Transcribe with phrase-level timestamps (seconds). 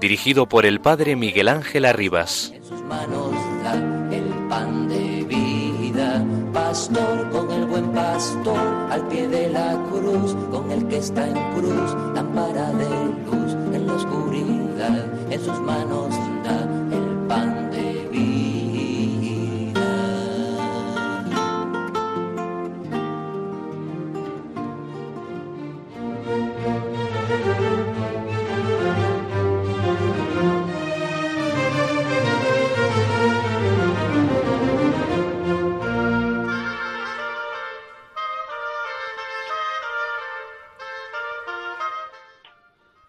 [0.00, 2.52] dirigido por el Padre Miguel Ángel Arribas.
[2.54, 3.32] En sus manos
[3.62, 3.74] da
[4.14, 8.58] el pan de vida, pastor con el buen pastor,
[8.90, 12.88] al pie de la cruz, con el que está en cruz, lámpara de
[13.26, 16.14] luz en la oscuridad, en sus manos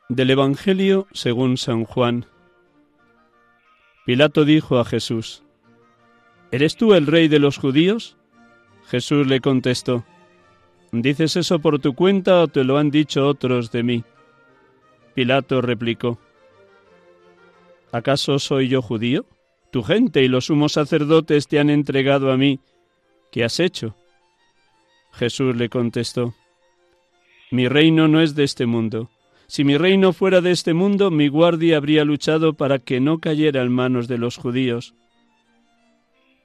[0.10, 2.26] Del Evangelio según San Juan.
[4.08, 5.44] Pilato dijo a Jesús,
[6.52, 8.18] ¿Eres tú el rey de los judíos?
[8.88, 10.04] Jesús le contestó,
[10.92, 14.04] ¿Dices eso por tu cuenta o te lo han dicho otros de mí?
[15.14, 16.18] Pilato replicó,
[17.92, 19.28] ¿acaso soy yo judío?
[19.72, 22.60] Tu gente y los sumos sacerdotes te han entregado a mí.
[23.32, 23.96] ¿Qué has hecho?
[25.12, 26.34] Jesús le contestó,
[27.52, 29.12] Mi reino no es de este mundo.
[29.50, 33.64] Si mi reino fuera de este mundo, mi guardia habría luchado para que no cayera
[33.64, 34.94] en manos de los judíos.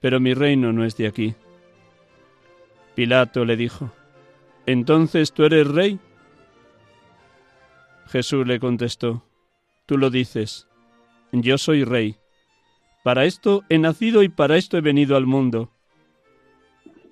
[0.00, 1.34] Pero mi reino no es de aquí.
[2.94, 3.92] Pilato le dijo,
[4.64, 5.98] ¿Entonces tú eres rey?
[8.06, 9.22] Jesús le contestó,
[9.84, 10.66] Tú lo dices,
[11.30, 12.16] yo soy rey.
[13.02, 15.70] Para esto he nacido y para esto he venido al mundo,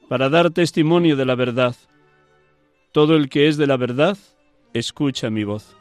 [0.08, 1.76] para dar testimonio de la verdad.
[2.92, 4.16] Todo el que es de la verdad,
[4.72, 5.76] escucha mi voz.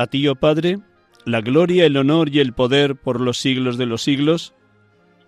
[0.00, 0.78] A ti, oh Padre,
[1.26, 4.54] la gloria, el honor y el poder por los siglos de los siglos,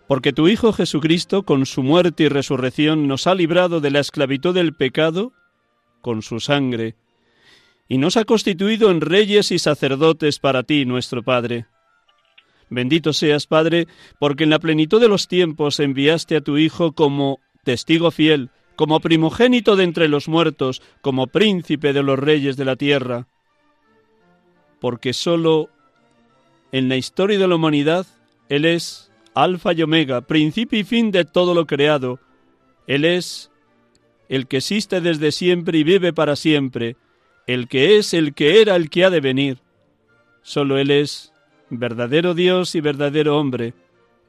[0.08, 4.54] porque tu Hijo Jesucristo, con su muerte y resurrección, nos ha librado de la esclavitud
[4.54, 5.34] del pecado
[6.00, 6.96] con su sangre,
[7.86, 11.66] y nos ha constituido en reyes y sacerdotes para ti, nuestro Padre.
[12.70, 17.40] Bendito seas, Padre, porque en la plenitud de los tiempos enviaste a tu Hijo como
[17.62, 22.76] testigo fiel, como primogénito de entre los muertos, como príncipe de los reyes de la
[22.76, 23.28] tierra
[24.82, 25.70] porque sólo
[26.72, 28.04] en la historia de la humanidad
[28.48, 32.18] Él es Alfa y Omega, principio y fin de todo lo creado.
[32.88, 33.52] Él es
[34.28, 36.96] el que existe desde siempre y vive para siempre,
[37.46, 39.58] el que es, el que era, el que ha de venir.
[40.42, 41.32] Sólo Él es
[41.70, 43.74] verdadero Dios y verdadero hombre,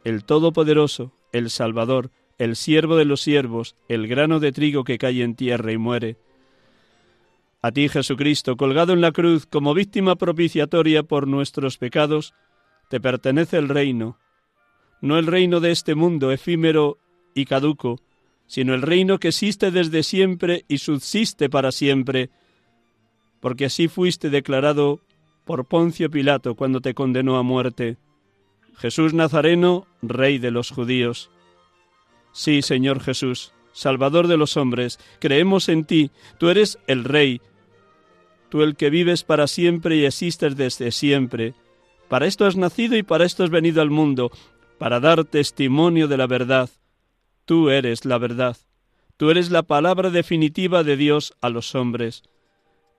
[0.03, 5.23] el Todopoderoso, el Salvador, el siervo de los siervos, el grano de trigo que cae
[5.23, 6.15] en tierra y muere.
[7.63, 12.33] A ti, Jesucristo, colgado en la cruz como víctima propiciatoria por nuestros pecados,
[12.89, 14.19] te pertenece el reino,
[14.99, 16.97] no el reino de este mundo efímero
[17.33, 18.01] y caduco,
[18.47, 22.31] sino el reino que existe desde siempre y subsiste para siempre,
[23.39, 24.99] porque así fuiste declarado
[25.45, 27.95] por Poncio Pilato cuando te condenó a muerte.
[28.75, 31.31] Jesús Nazareno, Rey de los judíos.
[32.33, 37.39] Sí, Señor Jesús, Salvador de los hombres, creemos en ti, tú eres el Rey,
[38.53, 41.55] tú el que vives para siempre y existes desde siempre.
[42.07, 44.29] Para esto has nacido y para esto has venido al mundo,
[44.77, 46.69] para dar testimonio de la verdad.
[47.45, 48.55] Tú eres la verdad.
[49.17, 52.21] Tú eres la palabra definitiva de Dios a los hombres.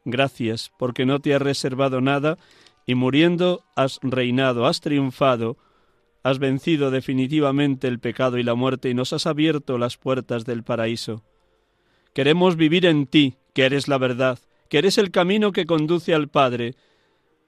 [0.04, 2.36] Gracias, porque no te has reservado nada
[2.84, 5.56] y muriendo has reinado, has triunfado,
[6.24, 10.64] has vencido definitivamente el pecado y la muerte y nos has abierto las puertas del
[10.64, 11.22] paraíso.
[12.12, 16.28] Queremos vivir en ti, que eres la verdad, que eres el camino que conduce al
[16.28, 16.74] Padre.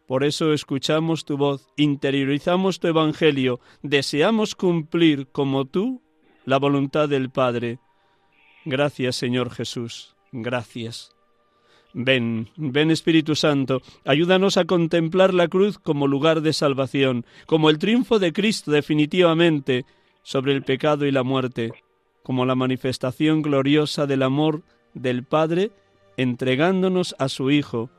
[0.06, 6.02] Por eso escuchamos tu voz, interiorizamos tu Evangelio, deseamos cumplir como tú
[6.44, 7.78] la voluntad del Padre.
[8.64, 10.14] Gracias, Señor Jesús.
[10.32, 11.12] gracias.
[11.98, 17.78] Ven, ven Espíritu Santo, ayúdanos a contemplar la cruz como lugar de salvación, como el
[17.78, 19.86] triunfo de Cristo definitivamente
[20.22, 21.72] sobre el pecado y la muerte,
[22.22, 24.62] como la manifestación gloriosa del amor
[24.92, 25.70] del Padre
[26.16, 27.90] entregándonos a su Hijo,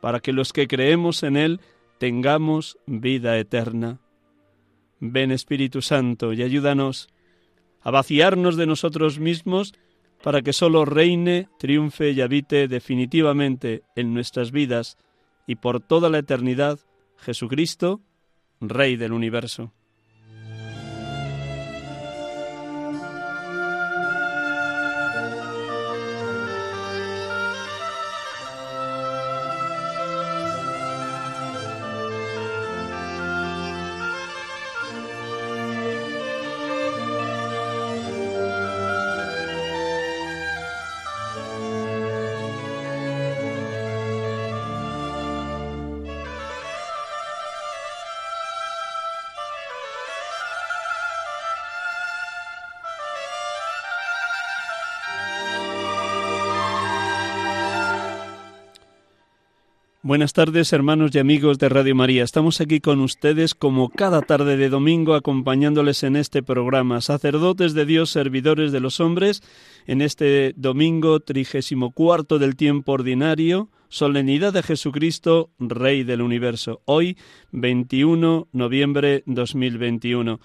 [0.00, 1.60] para que los que creemos en Él
[1.98, 4.00] tengamos vida eterna.
[5.00, 7.08] Ven Espíritu Santo y ayúdanos
[7.80, 9.74] a vaciarnos de nosotros mismos
[10.22, 14.96] para que sólo reine, triunfe y habite definitivamente en nuestras vidas
[15.46, 16.78] y por toda la eternidad
[17.16, 18.00] Jesucristo,
[18.60, 19.72] Rey del universo.
[60.08, 62.24] Buenas tardes, hermanos y amigos de Radio María.
[62.24, 67.84] Estamos aquí con ustedes como cada tarde de domingo acompañándoles en este programa, sacerdotes de
[67.84, 69.42] Dios, servidores de los hombres,
[69.86, 76.80] en este domingo trigésimo cuarto del tiempo ordinario, solemnidad de Jesucristo, Rey del Universo.
[76.86, 77.18] Hoy,
[77.52, 80.40] 21 noviembre 2021.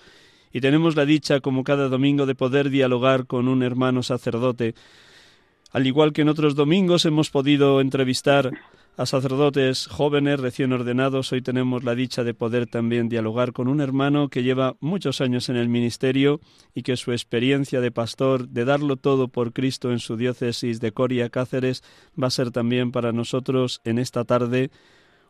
[0.52, 4.76] Y tenemos la dicha, como cada domingo, de poder dialogar con un hermano sacerdote.
[5.72, 8.52] Al igual que en otros domingos hemos podido entrevistar
[8.96, 11.32] a sacerdotes jóvenes recién ordenados.
[11.32, 15.50] Hoy tenemos la dicha de poder también dialogar con un hermano que lleva muchos años
[15.50, 16.40] en el ministerio
[16.76, 20.92] y que su experiencia de pastor, de darlo todo por Cristo en su diócesis de
[20.92, 21.84] Coria Cáceres,
[22.22, 24.70] va a ser también para nosotros en esta tarde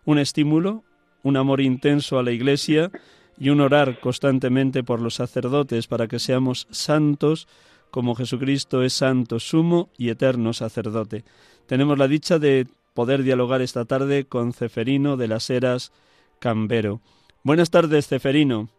[0.06, 0.84] un estímulo,
[1.24, 2.92] un amor intenso a la Iglesia
[3.38, 7.48] y un orar constantemente por los sacerdotes para que seamos santos
[7.92, 11.24] como Jesucristo es santo, sumo y eterno sacerdote.
[11.68, 15.92] Tenemos la dicha de poder dialogar esta tarde con Ceferino de las Heras
[16.40, 17.02] Cambero.
[17.44, 18.70] Buenas tardes, Ceferino.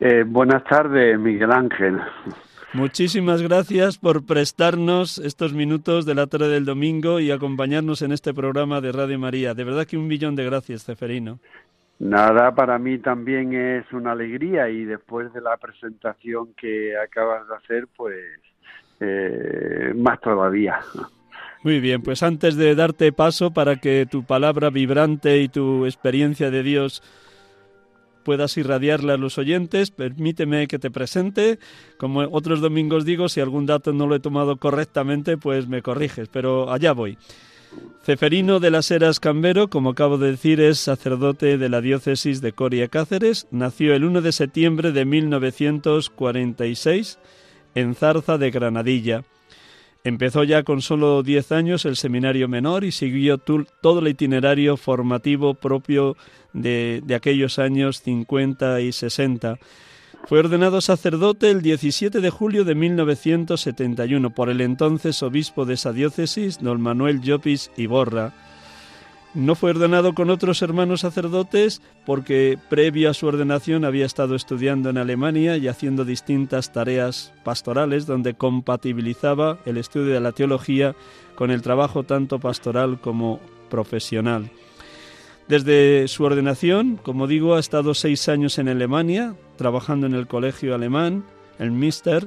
[0.00, 2.00] Eh, buenas tardes, Miguel Ángel.
[2.72, 8.34] Muchísimas gracias por prestarnos estos minutos de la tarde del domingo y acompañarnos en este
[8.34, 9.54] programa de Radio María.
[9.54, 11.38] De verdad que un millón de gracias, Ceferino.
[11.98, 17.54] Nada, para mí también es una alegría y después de la presentación que acabas de
[17.54, 18.16] hacer, pues
[19.00, 20.80] eh, más todavía.
[21.62, 26.50] Muy bien, pues antes de darte paso para que tu palabra vibrante y tu experiencia
[26.50, 27.02] de Dios
[28.24, 31.60] puedas irradiarla a los oyentes, permíteme que te presente.
[31.96, 36.28] Como otros domingos digo, si algún dato no lo he tomado correctamente, pues me corriges,
[36.28, 37.16] pero allá voy.
[38.02, 42.52] Ceferino de las Heras Cambero, como acabo de decir, es sacerdote de la diócesis de
[42.52, 43.46] Coria Cáceres.
[43.50, 47.18] Nació el 1 de septiembre de 1946
[47.74, 49.24] en Zarza de Granadilla.
[50.06, 55.54] Empezó ya con solo 10 años el seminario menor y siguió todo el itinerario formativo
[55.54, 56.16] propio
[56.52, 59.58] de, de aquellos años 50 y 60.
[60.26, 65.92] Fue ordenado sacerdote el 17 de julio de 1971 por el entonces obispo de esa
[65.92, 68.32] diócesis, don Manuel Llopis Iborra.
[69.36, 74.88] No fue ordenado con otros hermanos sacerdotes porque previo a su ordenación había estado estudiando
[74.88, 80.96] en Alemania y haciendo distintas tareas pastorales donde compatibilizaba el estudio de la teología
[81.34, 83.38] con el trabajo tanto pastoral como
[83.68, 84.50] profesional.
[85.48, 90.74] Desde su ordenación, como digo, ha estado seis años en Alemania, trabajando en el colegio
[90.74, 91.26] alemán,
[91.58, 92.26] el Mister,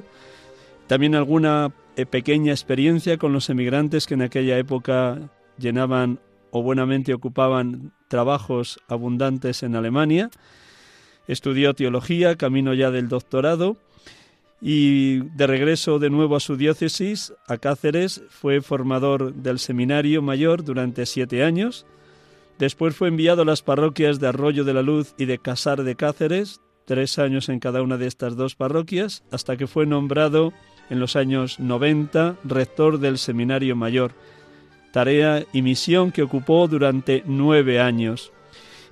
[0.86, 5.18] también alguna eh, pequeña experiencia con los emigrantes que en aquella época
[5.58, 10.30] llenaban o buenamente ocupaban trabajos abundantes en Alemania.
[11.28, 13.76] Estudió teología, camino ya del doctorado,
[14.60, 20.64] y de regreso de nuevo a su diócesis, a Cáceres, fue formador del seminario mayor
[20.64, 21.86] durante siete años.
[22.58, 25.96] Después fue enviado a las parroquias de Arroyo de la Luz y de Casar de
[25.96, 30.52] Cáceres, tres años en cada una de estas dos parroquias, hasta que fue nombrado
[30.90, 34.12] en los años 90 rector del seminario mayor
[34.92, 38.32] tarea y misión que ocupó durante nueve años,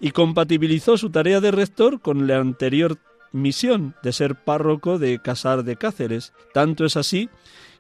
[0.01, 2.99] y compatibilizó su tarea de rector con la anterior
[3.33, 6.33] misión de ser párroco de Casar de Cáceres.
[6.55, 7.29] Tanto es así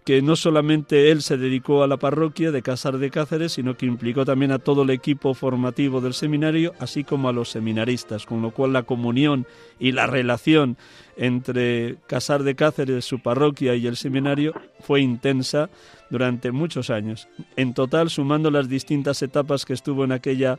[0.09, 3.85] que no solamente él se dedicó a la parroquia de Casar de Cáceres, sino que
[3.85, 8.41] implicó también a todo el equipo formativo del seminario, así como a los seminaristas, con
[8.41, 9.47] lo cual la comunión
[9.79, 10.79] y la relación
[11.19, 15.69] entre Casar de Cáceres, su parroquia y el seminario fue intensa
[16.09, 17.29] durante muchos años.
[17.57, 20.59] En total, sumando las distintas etapas que estuvo en aquella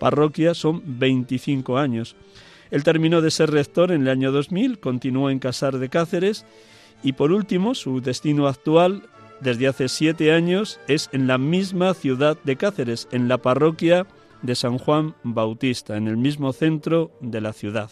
[0.00, 2.14] parroquia, son 25 años.
[2.70, 6.44] Él terminó de ser rector en el año 2000, continuó en Casar de Cáceres
[7.02, 9.02] y por último, su destino actual
[9.40, 14.06] desde hace siete años es en la misma ciudad de Cáceres, en la parroquia
[14.42, 17.90] de San Juan Bautista, en el mismo centro de la ciudad.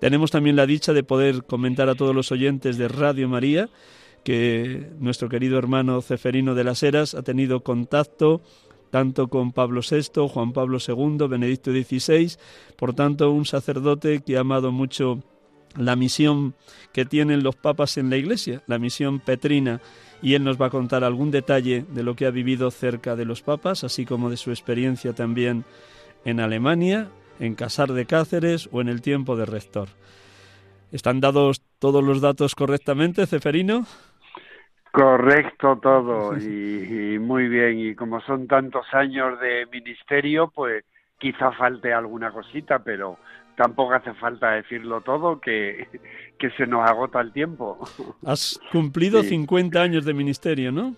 [0.00, 3.68] Tenemos también la dicha de poder comentar a todos los oyentes de Radio María
[4.24, 8.42] que nuestro querido hermano Ceferino de las Heras ha tenido contacto
[8.90, 12.36] tanto con Pablo VI, Juan Pablo II, Benedicto XVI,
[12.76, 15.22] por tanto un sacerdote que ha amado mucho
[15.76, 16.54] la misión
[16.92, 19.80] que tienen los papas en la Iglesia, la misión petrina,
[20.22, 23.24] y él nos va a contar algún detalle de lo que ha vivido cerca de
[23.24, 25.64] los papas, así como de su experiencia también
[26.24, 27.08] en Alemania,
[27.38, 29.88] en Casar de Cáceres o en el tiempo de rector.
[30.92, 33.86] ¿Están dados todos los datos correctamente, Ceferino?
[34.90, 37.78] Correcto todo y, y, muy bien.
[37.78, 40.84] Y como son tantos años de ministerio, pues
[41.18, 43.18] quizá falte alguna cosita, pero
[43.60, 45.86] tampoco hace falta decirlo todo, que,
[46.38, 47.78] que se nos agota el tiempo.
[48.24, 50.94] Has cumplido 50 años de ministerio, ¿no?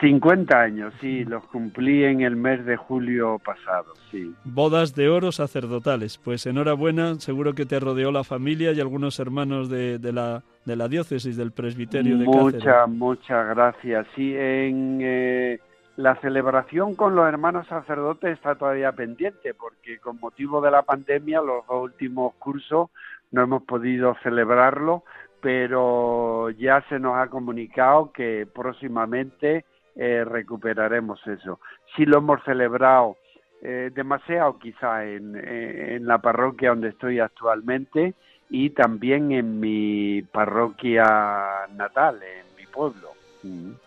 [0.00, 4.30] 50 años, sí, los cumplí en el mes de julio pasado, sí.
[4.44, 6.18] Bodas de oro sacerdotales.
[6.18, 10.76] Pues enhorabuena, seguro que te rodeó la familia y algunos hermanos de, de la, de
[10.76, 12.26] la diócesis, del presbiterio de.
[12.26, 14.06] Muchas, muchas gracias.
[14.14, 14.98] Sí, en...
[15.00, 15.60] Eh,
[15.96, 21.40] la celebración con los hermanos sacerdotes está todavía pendiente porque con motivo de la pandemia
[21.40, 22.90] los dos últimos cursos
[23.32, 25.04] no hemos podido celebrarlo,
[25.40, 31.60] pero ya se nos ha comunicado que próximamente eh, recuperaremos eso.
[31.96, 33.16] Sí lo hemos celebrado
[33.62, 38.14] eh, demasiado quizá en, en, la parroquia donde estoy actualmente
[38.50, 43.12] y también en mi parroquia natal, en mi pueblo.
[43.42, 43.85] Mm.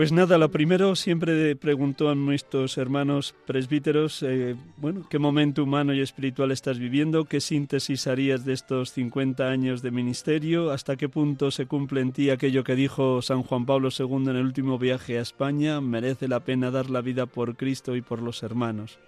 [0.00, 5.92] Pues nada, lo primero siempre pregunto a nuestros hermanos presbíteros, eh, bueno, ¿qué momento humano
[5.92, 7.26] y espiritual estás viviendo?
[7.26, 10.70] ¿Qué síntesis harías de estos 50 años de ministerio?
[10.70, 14.36] ¿Hasta qué punto se cumple en ti aquello que dijo San Juan Pablo II en
[14.36, 15.82] el último viaje a España?
[15.82, 18.98] ¿Merece la pena dar la vida por Cristo y por los hermanos?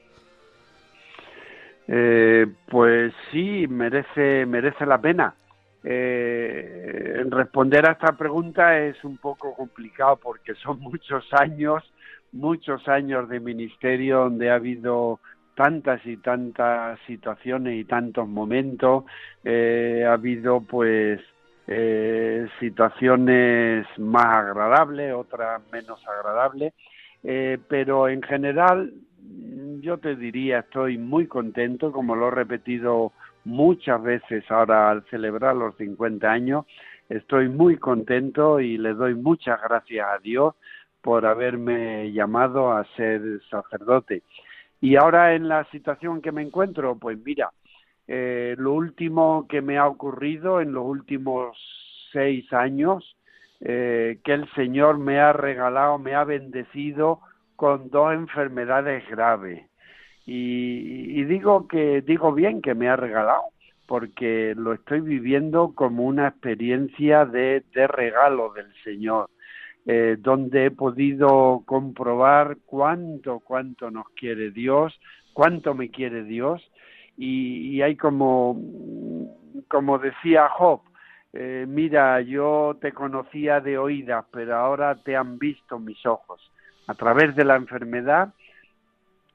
[1.88, 5.36] Eh, pues sí, merece, merece la pena.
[5.84, 11.82] Eh, responder a esta pregunta es un poco complicado porque son muchos años,
[12.32, 15.20] muchos años de ministerio donde ha habido
[15.54, 19.04] tantas y tantas situaciones y tantos momentos.
[19.44, 21.20] Eh, ha habido pues
[21.66, 26.74] eh, situaciones más agradables, otras menos agradables,
[27.22, 28.92] eh, pero en general
[29.80, 33.12] yo te diría estoy muy contento, como lo he repetido
[33.44, 36.66] muchas veces ahora al celebrar los 50 años.
[37.08, 40.54] Estoy muy contento y le doy muchas gracias a Dios
[41.02, 43.20] por haberme llamado a ser
[43.50, 44.22] sacerdote.
[44.80, 47.50] Y ahora en la situación que me encuentro, pues mira,
[48.06, 51.56] eh, lo último que me ha ocurrido en los últimos
[52.12, 53.16] seis años,
[53.60, 57.20] eh, que el Señor me ha regalado, me ha bendecido
[57.56, 59.64] con dos enfermedades graves.
[60.24, 63.42] Y, digo que digo bien que me ha regalado
[63.86, 69.28] porque lo estoy viviendo como una experiencia de, de regalo del Señor,
[69.84, 74.98] eh, donde he podido comprobar cuánto, cuánto nos quiere Dios,
[75.32, 76.62] cuánto me quiere Dios,
[77.16, 78.56] y, hay como,
[79.68, 80.80] como decía Job,
[81.32, 86.50] eh, mira, yo te conocía de oídas, pero ahora te han visto mis ojos.
[86.86, 88.34] A través de la enfermedad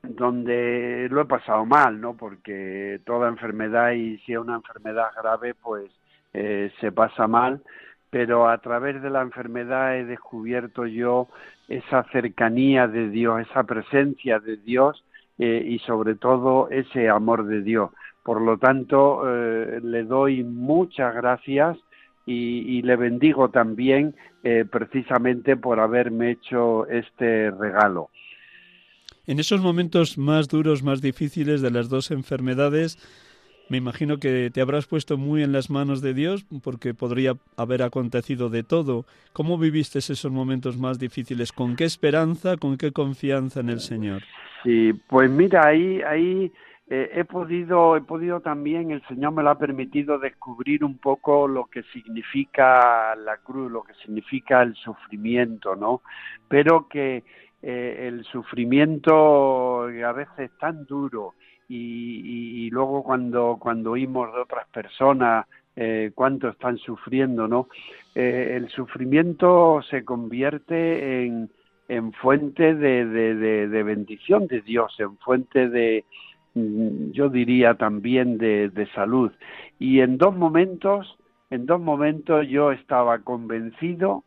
[0.04, 2.16] donde lo he pasado mal, ¿no?
[2.16, 5.92] Porque toda enfermedad y si es una enfermedad grave, pues
[6.34, 7.62] eh, se pasa mal,
[8.10, 11.28] pero a través de la enfermedad he descubierto yo
[11.68, 15.04] esa cercanía de Dios, esa presencia de Dios
[15.38, 17.92] eh, y sobre todo ese amor de Dios.
[18.24, 21.78] Por lo tanto, eh, le doy muchas gracias
[22.26, 24.16] y, y le bendigo también
[24.72, 28.10] precisamente por haberme hecho este regalo.
[29.28, 32.98] En esos momentos más duros, más difíciles de las dos enfermedades,
[33.70, 37.84] me imagino que te habrás puesto muy en las manos de Dios porque podría haber
[37.84, 39.04] acontecido de todo.
[39.34, 41.52] ¿Cómo viviste esos momentos más difíciles?
[41.52, 44.24] ¿Con qué esperanza, con qué confianza en el Señor?
[44.64, 46.50] Sí, pues mira, ahí, ahí
[46.90, 51.50] eh, he podido he podido también el Señor me lo ha permitido descubrir un poco
[51.50, 56.02] lo que significa la cruz, lo que significa el sufrimiento, ¿no?
[56.48, 57.26] Pero que
[57.62, 61.34] eh, el sufrimiento a veces es tan duro
[61.70, 65.46] y, luego cuando cuando oímos de otras personas
[65.76, 67.68] eh, cuánto están sufriendo, ¿no?
[68.16, 71.52] Eh, el sufrimiento se convierte en,
[71.88, 76.04] en fuente de, de, bendición de Dios, en fuente de,
[76.56, 79.32] mm, yo diría también de, de salud.
[79.78, 81.16] Y en dos momentos,
[81.52, 84.24] en dos momentos yo estaba convencido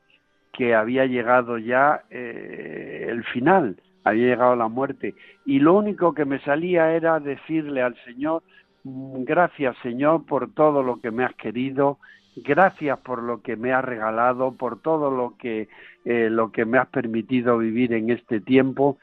[0.61, 5.15] que había llegado ya eh, el final, había llegado la muerte.
[5.47, 8.43] Y lo único que me salía era decirle al Señor,
[8.85, 11.99] Mm, gracias Señor por todo lo que me has querido,
[12.37, 15.69] gracias por lo que me has regalado, por todo lo que,
[16.05, 18.99] eh, lo que me has permitido vivir en este tiempo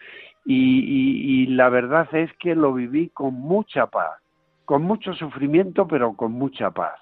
[0.46, 4.22] y, la verdad es que lo viví con mucha paz,
[4.66, 6.96] con mucho sufrimiento pero con mucha paz.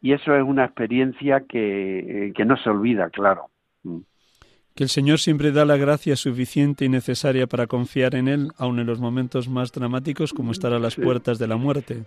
[0.00, 3.50] Y eso es una experiencia que, eh, que no se olvida, claro.
[3.86, 4.00] Mm.
[4.74, 8.78] Que el Señor siempre da la gracia suficiente y necesaria para confiar en Él, aun
[8.78, 12.04] en los momentos más dramáticos como estar a las puertas de la muerte.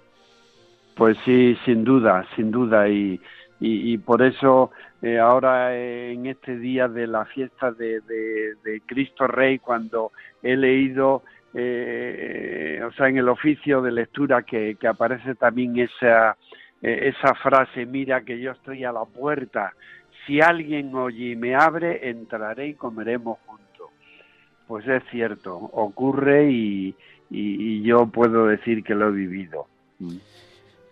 [0.96, 2.88] Pues sí, sin duda, sin duda.
[2.88, 3.20] Y,
[3.60, 4.70] y, por eso
[5.02, 10.12] eh, ahora en este día de la fiesta de, de, Cristo Rey, cuando
[10.44, 11.24] he leído,
[11.56, 16.38] eh, o sea, en el oficio de lectura que, que aparece también esa,
[16.82, 19.74] eh, esa frase, mira que yo estoy a la puerta
[20.30, 23.90] si alguien oye y me abre, entraré y comeremos juntos.
[24.68, 26.96] Pues es cierto, ocurre y,
[27.82, 29.66] yo puedo decir que lo he vivido.
[29.98, 30.18] Mm.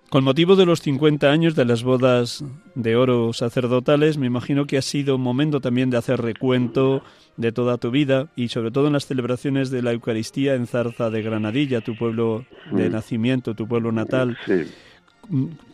[0.10, 2.44] Con motivo de los 50 años de las bodas
[2.76, 7.04] de oro sacerdotales, me imagino que ha sido un momento también de hacer recuento
[7.36, 11.10] de toda tu vida y sobre todo en las celebraciones de la Eucaristía en Zarza
[11.10, 14.38] de Granadilla, tu pueblo de nacimiento, tu pueblo natal.
[14.46, 14.64] Sí.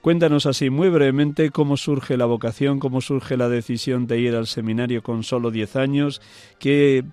[0.02, 4.48] Cuéntanos así muy brevemente cómo surge la vocación, cómo surge la decisión de ir al
[4.48, 6.22] seminario con solo 10 años,
[6.60, 7.04] qué,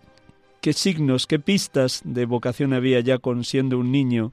[0.63, 4.33] qué signos, qué pistas de vocación había ya con siendo un niño.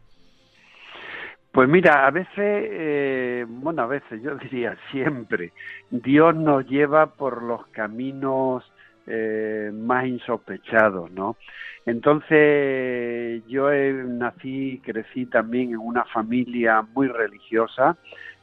[1.51, 5.53] Pues mira, a veces, eh, bueno, a veces yo diría siempre,
[5.89, 8.63] Dios nos lleva por los caminos
[9.07, 11.37] eh, más insospechados, ¿no?
[11.85, 17.95] Entonces yo nací y crecí también en una familia muy religiosa,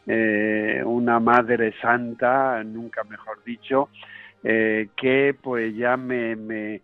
[0.06, 3.90] eh, una madre santa, nunca mejor dicho,
[4.42, 6.80] eh, que pues ya me, me,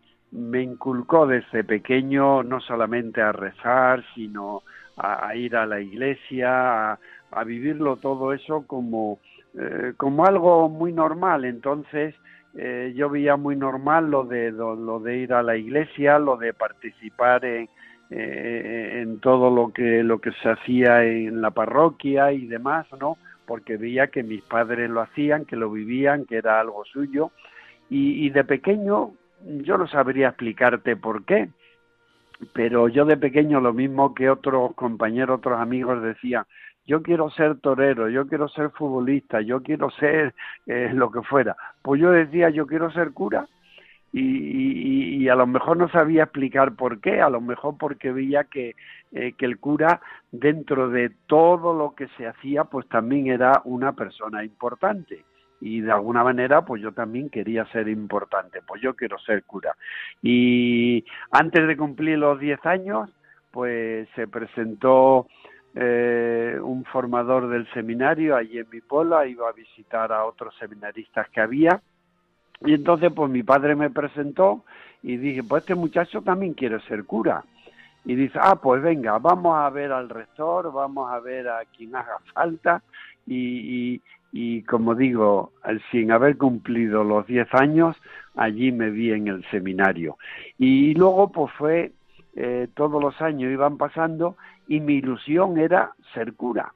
[0.63, 4.63] inculcó desde pequeño no solamente a rezar, sino
[4.97, 9.19] a, ir a la iglesia, a, vivirlo todo eso como,
[9.59, 11.45] eh, como algo muy normal.
[11.45, 12.15] Entonces,
[12.55, 16.53] eh, yo veía muy normal lo de lo, de ir a la iglesia, lo de
[16.53, 17.69] participar en,
[18.11, 23.17] eh, en todo lo que lo que se hacía en la parroquia y demás, ¿no?
[23.47, 27.31] Porque veía que mis padres lo hacían, que lo vivían, que era algo suyo
[27.89, 29.13] y, y de pequeño
[29.45, 31.49] yo no sabría explicarte por qué,
[32.53, 36.45] pero yo de pequeño lo mismo que otros compañeros, otros amigos decían,
[36.91, 40.35] yo quiero ser torero, yo quiero ser futbolista, yo quiero ser
[40.67, 41.57] eh, lo que fuera.
[41.83, 43.47] Pues yo decía, yo quiero ser cura
[44.13, 48.75] y, a lo mejor no sabía explicar por qué, a lo mejor porque veía que,
[49.13, 50.01] eh, que el cura
[50.33, 55.25] dentro de todo lo que se hacía pues también era una persona importante
[55.61, 59.77] y de alguna manera pues yo también quería ser importante, pues yo quiero ser cura.
[60.23, 63.11] Y antes de cumplir los 10 años
[63.53, 65.29] pues se presentó
[65.75, 71.29] eh, un formador del seminario allí en mi pueblo, iba a visitar a otros seminaristas
[71.31, 71.81] que había.
[72.61, 74.65] Y entonces pues mi padre me presentó
[75.03, 77.45] y dije, pues este muchacho también quiere ser cura.
[78.05, 81.95] Y dice, ah, pues venga, vamos a ver al rector, vamos a ver a quien
[81.95, 82.83] haga falta.
[83.27, 84.03] Y, y,
[84.33, 85.53] y como digo,
[85.91, 87.97] sin haber cumplido los 10 años,
[88.37, 90.17] allí me vi en el seminario.
[90.59, 91.93] Y luego pues fue,
[92.37, 94.37] eh, todos los años iban pasando
[94.71, 96.73] y mi ilusión era ser cura.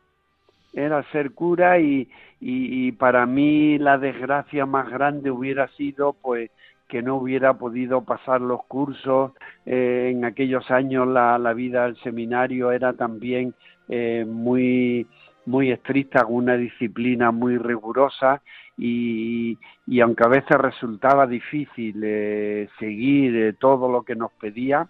[0.73, 2.09] Era ser cura y,
[2.41, 6.51] y, para mí la desgracia más grande hubiera sido pues
[6.89, 9.31] que no hubiera podido pasar los cursos.
[9.65, 13.55] Eh, en aquellos años la, la, vida del seminario era también
[13.89, 15.07] eh, muy
[15.47, 18.43] muy estricta, con una disciplina muy rigurosa
[18.77, 24.89] y, y aunque a veces resultaba difícil eh, seguir todo lo que nos pedía,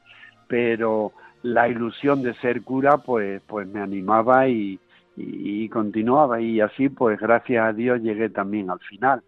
[0.49, 1.13] pero
[1.45, 4.81] la ilusión de ser cura pues pues me animaba y,
[5.71, 9.23] continuaba y así pues gracias a Dios llegué también al final.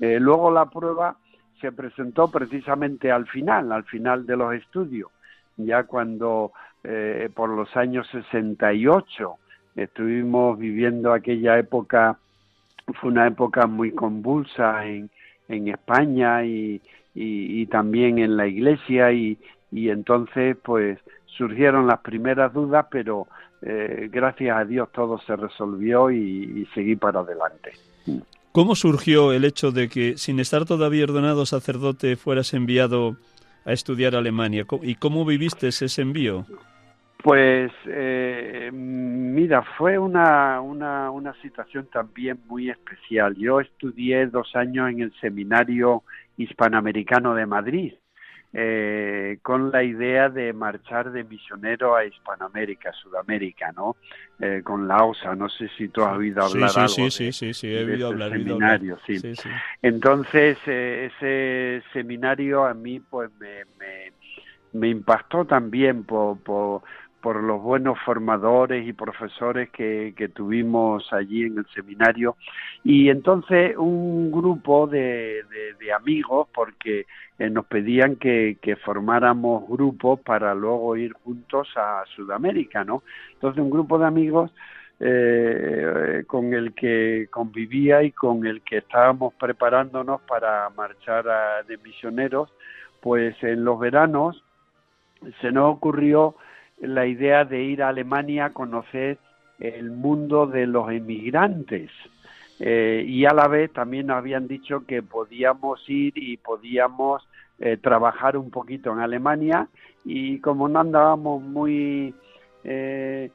[0.00, 1.16] Eh, luego la prueba
[1.60, 5.10] se presentó precisamente al final, al final de los estudios,
[5.56, 6.52] ya cuando
[6.84, 9.34] eh, por los años 68.
[9.76, 12.18] Estuvimos viviendo aquella época,
[12.94, 15.10] fue una época muy convulsa en,
[15.48, 16.80] en España y,
[17.70, 19.36] también en la iglesia y
[19.70, 20.98] entonces pues
[21.38, 23.28] surgieron las primeras dudas, pero
[23.62, 27.72] eh, gracias a Dios todo se resolvió y, y, seguí para adelante.
[28.52, 33.16] ¿Cómo surgió el hecho de que, sin estar todavía ordenado sacerdote, fueras enviado
[33.64, 34.64] a estudiar a Alemania?
[34.82, 36.44] ¿Y cómo viviste ese envío?
[37.22, 43.34] Pues eh, mira, fue una, una, una situación también muy especial.
[43.36, 46.02] Yo estudié dos años en el Seminario
[46.36, 47.92] Hispanoamericano de Madrid
[48.52, 53.96] eh, con la idea de marchar de misionero a Hispanoamérica, Sudamérica, ¿no?
[54.40, 57.32] Eh, con la OSA, no sé si tú has oído hablar sí, algo sí, sí,
[57.32, 58.30] sí, sí, he oído hablar.
[58.30, 59.20] Seminario, sí.
[59.82, 64.12] Entonces, eh, ese seminario a mí, pues, me, me,
[64.72, 66.82] me impactó también por, por
[67.20, 72.36] por los buenos formadores y profesores que, que, tuvimos allí en el seminario.
[72.84, 75.42] Y entonces un grupo de,
[75.80, 77.06] de, amigos, porque
[77.38, 83.02] eh, nos pedían que, formáramos grupos para luego ir juntos a Sudamérica, ¿no?
[83.32, 84.52] Entonces un grupo de amigos
[85.00, 91.24] eh, con el que convivía y con el que estábamos preparándonos para marchar
[91.66, 92.52] de misioneros,
[93.00, 94.44] pues en los veranos
[95.40, 96.36] se nos ocurrió
[96.80, 99.18] la idea de ir a Alemania a conocer
[99.58, 101.90] el mundo de los emigrantes.
[102.60, 107.26] Eh, y a la vez también nos habían dicho que podíamos ir y podíamos
[107.58, 109.68] eh, trabajar un poquito en Alemania.
[110.04, 112.14] Y como no andábamos muy
[112.64, 113.30] eh,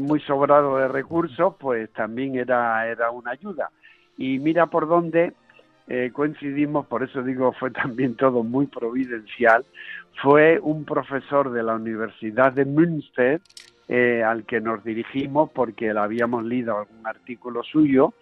[0.00, 3.70] muy sobrados de recursos pues también era era una ayuda.
[4.16, 5.32] Y mira por dónde
[6.12, 9.64] coincidimos por eso digo fue también todo muy providencial
[10.22, 13.40] fue un profesor de la Universidad de Münster
[13.88, 18.14] eh, al que nos dirigimos porque habíamos leído algún artículo suyo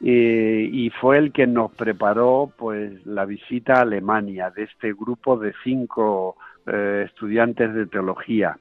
[0.00, 5.36] eh, y fue el que nos preparó pues la visita a Alemania de este grupo
[5.36, 6.36] de cinco
[6.66, 8.56] eh, estudiantes de teología.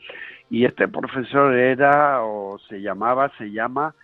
[0.49, 3.95] Y este profesor era o se llamaba se llama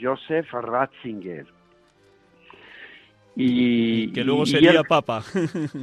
[0.00, 1.55] Joseph Ratzinger
[3.36, 5.22] y, que luego sería papa.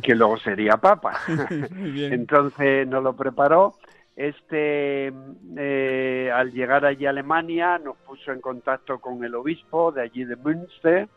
[0.01, 1.19] Que luego sería papa.
[1.95, 3.75] Entonces nos lo preparó.
[4.15, 5.11] Este,
[5.57, 10.25] eh, al llegar allí a Alemania, nos puso en contacto con el obispo de allí
[10.25, 11.07] de Münster.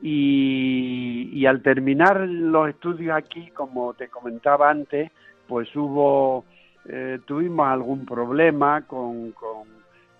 [0.00, 5.10] Y, al terminar los estudios aquí, como te comentaba antes,
[5.48, 6.44] pues hubo,
[6.86, 9.66] eh, tuvimos algún problema con, con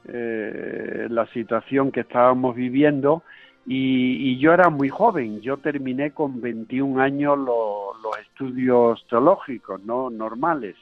[0.08, 3.22] eh, la situación que estábamos viviendo
[3.70, 10.09] y, yo era muy joven, yo terminé con 21 años los estudios teológicos, ¿no?
[10.09, 10.74] Normales.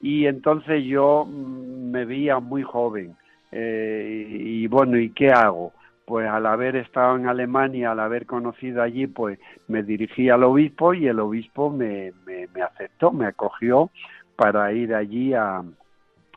[0.00, 3.16] Y entonces yo mm, me veía muy joven.
[3.50, 5.72] Eh, y, bueno, ¿y qué hago?
[6.04, 10.94] Pues al haber estado en Alemania, al haber conocido allí, pues me dirigí al obispo
[10.94, 13.90] y el obispo me, me, me aceptó, me acogió
[14.36, 15.64] para ir allí a,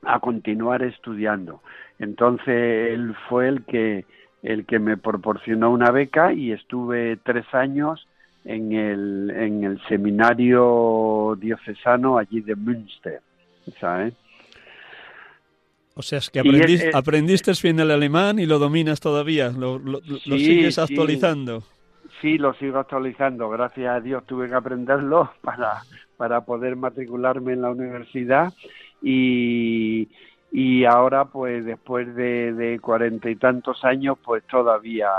[0.06, 1.62] a continuar estudiando.
[2.00, 4.06] Entonces él fue el que
[4.44, 8.08] el que me proporcionó una beca y estuve tres años
[8.46, 13.22] en el, en el seminario diocesano allí de Münster,
[13.80, 14.14] ¿sabes?
[15.96, 16.42] O sea, es que
[16.94, 21.64] aprendiste bien el alemán y lo dominas todavía, lo, lo, sigues actualizando.
[22.20, 25.84] Sí, lo sigo actualizando, gracias a Dios tuve que aprenderlo para,
[26.18, 28.52] para poder matricularme en la universidad
[29.02, 30.10] y,
[30.56, 35.10] y ahora pues después de cuarenta y tantos años pues todavía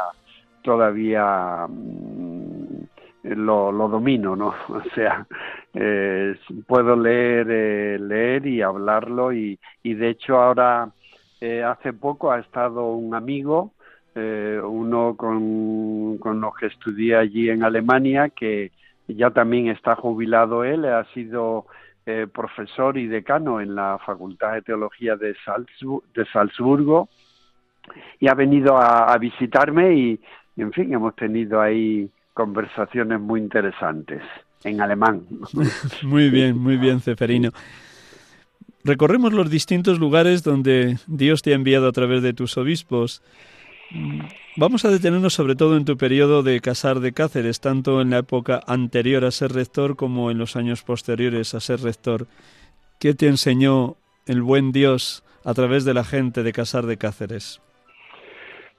[0.65, 2.85] todavía mm,
[3.25, 5.27] lo, lo, domino no o sea
[5.75, 10.91] eh, puedo leer eh, leer y hablarlo y, y de hecho ahora
[11.41, 13.73] eh, hace poco ha estado un amigo
[14.15, 18.71] eh, uno con, con los que estudié allí en Alemania que
[19.09, 21.67] ya también está jubilado él ha sido
[22.07, 25.35] eh, profesor y decano en la Facultad de Teología de,
[26.33, 27.09] Salzburgo
[28.21, 30.21] y ha venido a, visitarme y,
[30.57, 34.23] en fin, hemos tenido ahí conversaciones muy interesantes
[34.65, 35.23] en alemán.
[36.03, 37.51] muy bien, muy bien, Ceferino.
[38.85, 43.23] Recorremos los distintos lugares donde Dios te ha enviado a través de tus obispos.
[44.57, 48.19] Vamos a detenernos sobre todo en tu periodo de casar de Cáceres, tanto en la
[48.19, 52.29] época anterior a ser rector como en los años posteriores a ser rector.
[53.01, 57.61] ¿Qué te enseñó el buen Dios a través de la gente de casar de Cáceres?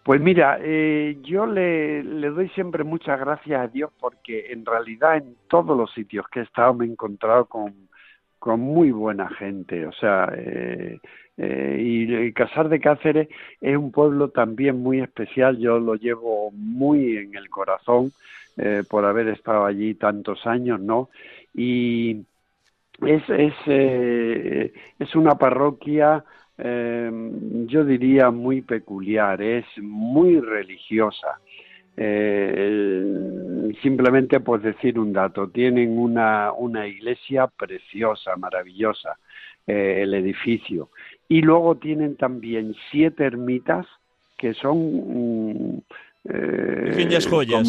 [0.04, 5.18] Pues mira, eh, yo le, le, doy siempre muchas gracias a Dios porque en realidad
[5.18, 7.74] en todos los sitios que he estado me he encontrado con,
[8.40, 11.00] con muy buena gente, o sea, eh,
[11.38, 13.28] eh, y, Casar de Cáceres
[13.60, 18.12] es un pueblo también muy especial, yo lo llevo muy en el corazón
[18.58, 21.10] eh, por haber estado allí tantos años, ¿no?
[21.54, 22.26] Y
[23.06, 26.24] es, es, eh, es una parroquia,
[26.58, 31.40] yo diría, muy peculiar, es muy religiosa.
[33.82, 39.18] simplemente por decir un dato, tienen una, una iglesia preciosa, maravillosa,
[39.68, 40.90] el edificio
[41.28, 43.86] y luego tienen también siete ermitas
[44.38, 45.78] que son mm,
[46.26, 47.68] eh, pequeñas joyas.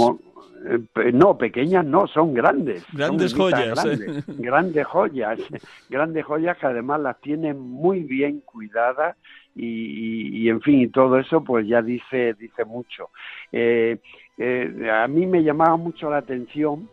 [0.68, 2.84] Eh, no, pequeñas no, son grandes.
[2.92, 3.84] Grandes joyas.
[3.84, 4.22] ¿eh?
[4.26, 5.38] Grandes, joyas.
[5.88, 9.16] Grandes joyas que además las tienen muy bien cuidadas
[9.54, 13.08] y, en fin, y todo eso pues ya dice, dice mucho.
[13.54, 16.90] a mí me llamaba mucho la atención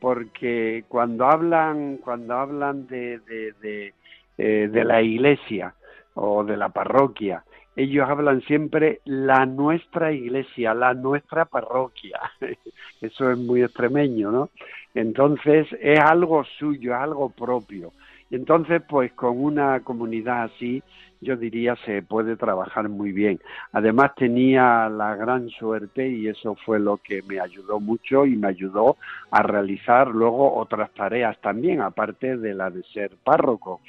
[0.00, 3.92] porque cuando hablan, cuando hablan de, de,
[4.38, 5.74] de la iglesia,
[6.16, 7.44] o de la parroquia.
[7.76, 12.18] Ellos hablan siempre la nuestra iglesia, la nuestra parroquia.
[13.00, 14.48] Eso es muy extremeño, ¿no?
[14.94, 17.92] Entonces es algo suyo, es algo propio.
[18.30, 20.82] Entonces, pues con una comunidad así,
[21.20, 23.38] yo diría se puede trabajar muy bien.
[23.72, 28.48] Además tenía la gran suerte y eso fue lo que me ayudó mucho y me
[28.48, 28.96] ayudó
[29.30, 33.80] a realizar luego otras tareas también, aparte de la de ser párroco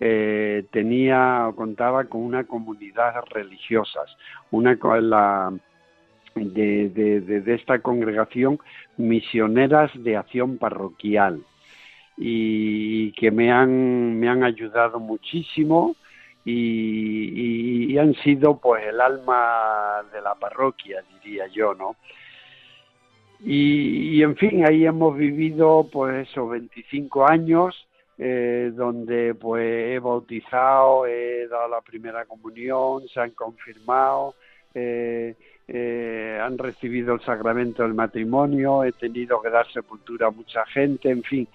[0.00, 4.16] eh, tenía contaba con una comunidad religiosas,
[4.50, 4.76] una
[6.34, 8.58] de, de, esta congregación
[8.98, 11.42] misioneras de acción parroquial
[12.18, 15.96] y que me han me han ayudado muchísimo
[16.44, 21.96] y, han sido pues el alma de la parroquia diría yo no
[23.40, 27.85] y en fin ahí hemos vivido pues esos 25 años
[28.18, 34.34] eh, donde pues he bautizado, he dado la primera comunión, se han confirmado,
[34.72, 35.34] eh,
[35.68, 41.10] eh, han recibido el sacramento del matrimonio, he tenido que dar sepultura a mucha gente,
[41.10, 41.46] en fin,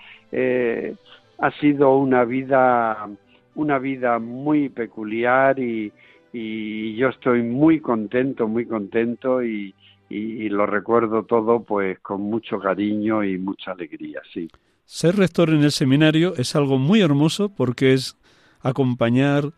[1.40, 3.10] ha sido una vida,
[3.56, 5.92] una vida muy peculiar y,
[6.34, 9.74] yo estoy muy contento, muy contento y,
[10.10, 14.48] y lo recuerdo todo pues con mucho cariño y mucha alegría, sí.
[14.94, 18.18] Ser rector en el seminario es algo muy hermoso porque es
[18.60, 19.54] acompañar,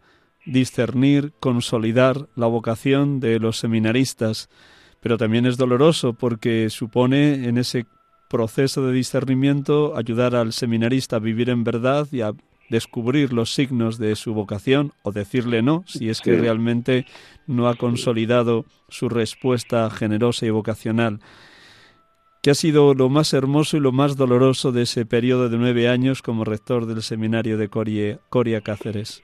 [0.46, 4.48] discernir, consolidar la vocación de los seminaristas,
[5.02, 7.88] pero también es doloroso porque supone en ese
[8.30, 12.34] proceso de discernimiento ayudar al seminarista a vivir en verdad y a
[12.70, 17.08] descubrir los signos de su vocación o decirle no si es que realmente
[17.48, 21.22] no ha consolidado su respuesta generosa y vocacional.
[22.44, 25.88] ¿Qué ha sido lo más hermoso y lo más doloroso de ese periodo de nueve
[25.88, 28.20] años como rector del seminario de Coria,
[28.62, 29.24] Cáceres?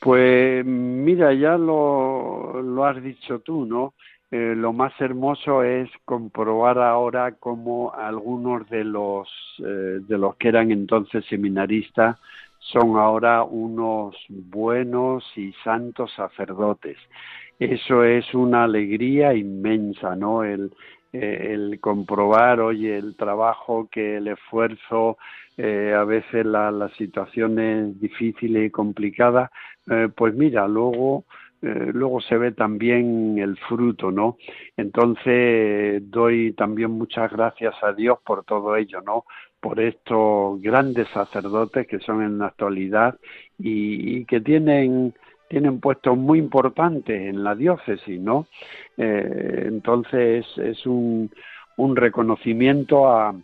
[0.00, 3.94] Pues mira, ya lo, has dicho tú, ¿no?
[4.32, 9.28] Eh, lo más hermoso es comprobar ahora cómo algunos de los
[9.60, 12.18] eh, de los que eran entonces seminaristas
[12.58, 16.98] son ahora unos buenos y santos sacerdotes.
[17.60, 20.42] Eso es una alegría inmensa, ¿no?
[20.42, 20.72] El,
[21.22, 25.18] eh, el comprobar, oye, el trabajo, que el esfuerzo,
[25.56, 29.50] eh, a veces las situaciones difíciles y complicadas,
[29.90, 31.24] eh, pues mira, luego
[31.62, 34.36] luego se ve también el fruto, ¿no?
[34.76, 39.24] Entonces doy también muchas gracias a Dios por todo ello, ¿no?
[39.58, 43.18] Por estos grandes sacerdotes que son en la actualidad
[43.58, 45.14] y que tienen
[45.48, 48.46] tienen puestos muy importantes en la diócesis, ¿no?
[48.96, 51.30] Eh, entonces es un,
[51.78, 53.34] reconocimiento a,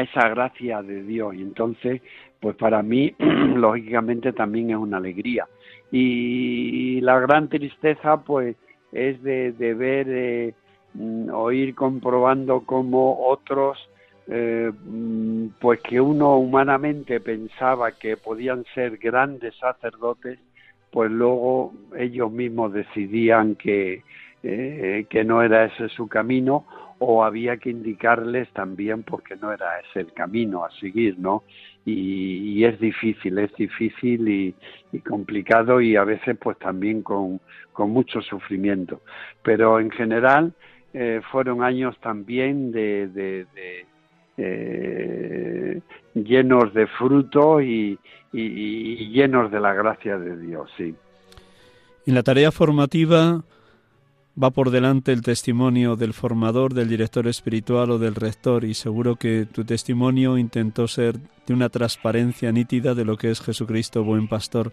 [0.00, 2.00] esa gracia de Dios y entonces
[2.40, 5.46] pues para mí lógicamente también es una alegría
[5.90, 8.56] y la gran tristeza pues
[8.92, 10.54] es de, de ver eh,
[10.94, 13.78] mm, o ir comprobando como otros
[14.28, 20.38] eh, mm, pues que uno humanamente pensaba que podían ser grandes sacerdotes
[20.92, 24.04] pues luego ellos mismos decidían que,
[24.42, 26.66] eh, que no era ese su camino
[26.98, 31.42] o había que indicarles también porque no era ese el camino a seguir, ¿no?
[31.84, 34.54] Y, es difícil, es difícil y,
[35.00, 37.40] complicado y a veces pues también con,
[37.72, 39.00] con mucho sufrimiento.
[39.42, 40.52] Pero en general
[40.94, 43.46] eh, fueron años también de,
[44.36, 45.80] eh,
[46.14, 47.98] llenos de fruto y,
[48.32, 50.94] y, llenos de la gracia de Dios, sí.
[52.06, 53.44] En la tarea formativa
[54.40, 59.16] va por delante el testimonio del formador, del director espiritual o del rector y seguro
[59.16, 64.28] que tu testimonio intentó ser de una transparencia nítida de lo que es Jesucristo buen
[64.28, 64.72] pastor.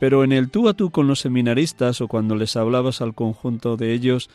[0.00, 3.76] Pero en el tú a tú con los seminaristas o cuando les hablabas al conjunto
[3.76, 4.30] de ellos,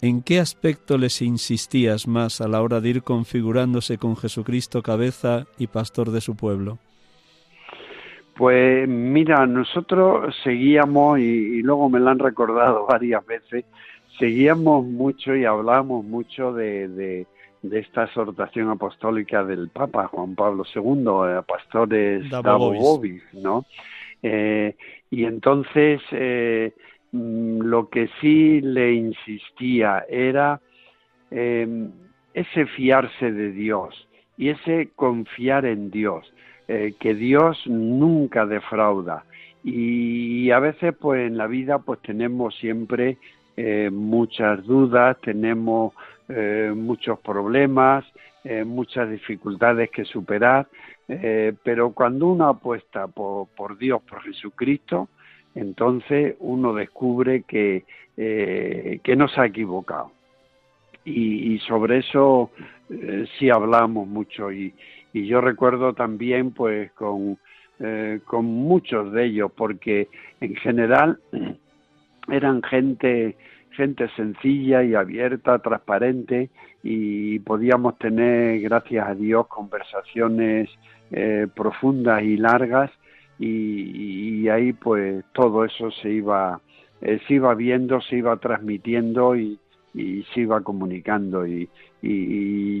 [0.00, 5.46] ¿en qué aspecto les insistías más a la hora de ir configurándose con Jesucristo cabeza
[5.58, 6.78] y pastor de su pueblo?
[8.38, 13.64] Pues mira, nosotros seguíamos, y, luego me lo han recordado varias veces,
[14.16, 17.26] seguíamos mucho y hablamos mucho de, de,
[17.72, 20.82] esta exhortación apostólica del Papa Juan Pablo II,
[21.26, 23.64] eh, pastores Bobis, ¿no?
[24.22, 24.76] Eh,
[25.10, 26.74] y entonces eh,
[27.10, 30.60] mm, lo que sí le insistía era
[31.30, 36.32] ese fiarse de Dios y ese confiar en Dios,
[36.68, 39.24] que Dios nunca defrauda.
[39.64, 43.18] Y, a veces pues en la vida pues tenemos siempre
[43.56, 45.92] eh, muchas dudas, tenemos
[46.28, 48.04] eh, muchos problemas,
[48.44, 50.68] eh, muchas dificultades que superar,
[51.64, 55.08] pero cuando uno apuesta por, Dios, por Jesucristo,
[55.54, 60.12] entonces uno descubre que, que no se ha equivocado.
[61.06, 62.50] Y, sobre eso
[63.38, 64.74] sí hablamos mucho y,
[65.12, 67.38] y, yo recuerdo también pues con,
[68.24, 70.08] con muchos de ellos porque
[70.40, 71.18] en general
[72.28, 73.36] eran gente
[73.78, 76.50] gente sencilla y abierta, transparente
[76.82, 80.68] y podíamos tener, gracias a Dios, conversaciones
[81.12, 82.90] eh, profundas y largas
[83.38, 86.60] y, ahí pues todo eso se iba,
[87.00, 89.60] eh, se iba viendo, se iba transmitiendo y,
[89.94, 91.68] se iba comunicando y,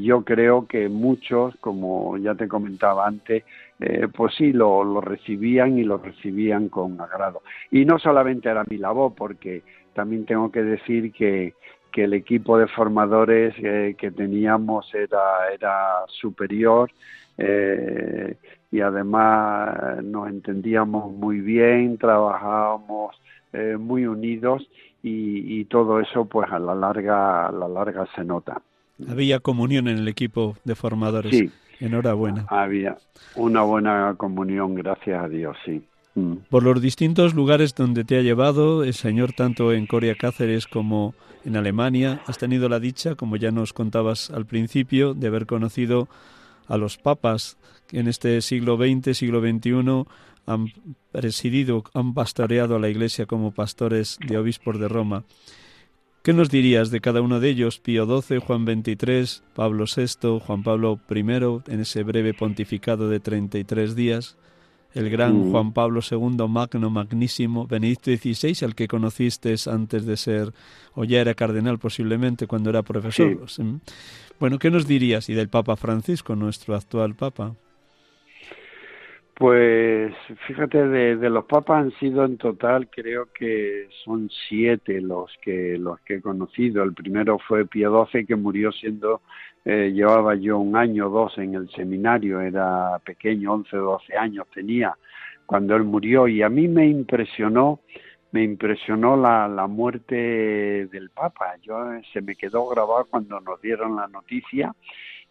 [0.02, 3.42] yo creo que muchos, como ya te comentaba antes,
[3.80, 7.42] eh, pues sí, lo, lo recibían y lo recibían con agrado.
[7.72, 11.54] Y no solamente era mi labor, porque también tengo que decir que,
[11.92, 16.90] que el equipo de formadores eh, que teníamos era, era superior
[17.36, 18.36] eh,
[18.70, 23.16] y además nos entendíamos muy bien, trabajábamos
[23.52, 24.68] eh, muy unidos
[25.08, 28.60] y, y, todo eso pues a la larga a la larga se nota.
[29.08, 31.36] Había comunión en el equipo de formadores.
[31.36, 31.50] Sí.
[31.80, 32.44] Enhorabuena.
[32.48, 32.96] Había
[33.36, 35.80] una buena comunión, gracias a Dios, sí.
[36.16, 36.32] Mm.
[36.50, 41.14] Por los distintos lugares donde te ha llevado el Señor, tanto en Coria Cáceres como
[41.44, 46.08] en Alemania, has tenido la dicha, como ya nos contabas al principio, de haber conocido
[46.66, 47.56] a los papas
[47.92, 50.04] en este siglo XX, siglo XXI
[50.48, 50.66] han
[51.12, 55.24] presidido, han pastoreado a la Iglesia como pastores de obispos de Roma.
[56.22, 57.78] ¿Qué nos dirías de cada uno de ellos?
[57.78, 61.20] Pío XII, Juan XXIII, Pablo VI, Juan Pablo I,
[61.72, 64.36] en ese breve pontificado de 33 días
[64.94, 65.50] el gran mm.
[65.50, 70.52] Juan Pablo II, magno, magnísimo, Benedicto XVI, al que conociste antes de ser,
[70.94, 73.38] o ya era cardenal posiblemente cuando era profesor.
[74.40, 75.28] Bueno, ¿qué nos dirías?
[75.28, 77.54] Y del Papa Francisco, nuestro actual Papa.
[79.38, 80.12] Pues
[80.48, 86.00] fíjate, de, los papas han sido en total, creo que son siete los que los
[86.00, 86.82] que he conocido.
[86.82, 89.22] El primero fue Pío XII, que murió siendo
[89.64, 94.16] eh, llevaba yo un año o dos en el seminario, era pequeño, 11 o 12
[94.16, 94.96] años tenía
[95.46, 97.80] cuando él murió y a mí me impresionó,
[98.32, 101.54] me impresionó la, la muerte del Papa.
[101.62, 104.74] Yo eh, se me quedó grabado cuando nos dieron la noticia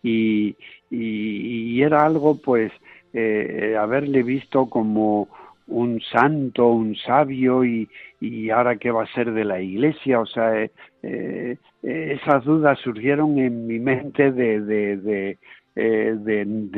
[0.01, 0.55] y,
[0.89, 2.71] y, era algo pues
[3.13, 5.27] eh, haberle visto como
[5.67, 7.89] un santo, un sabio y,
[8.49, 10.71] ahora qué va a ser de la iglesia, o sea, eh,
[11.03, 15.37] eh, esas dudas surgieron en mi mente de,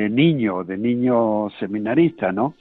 [0.09, 2.55] niño, de niño seminarista, ¿no?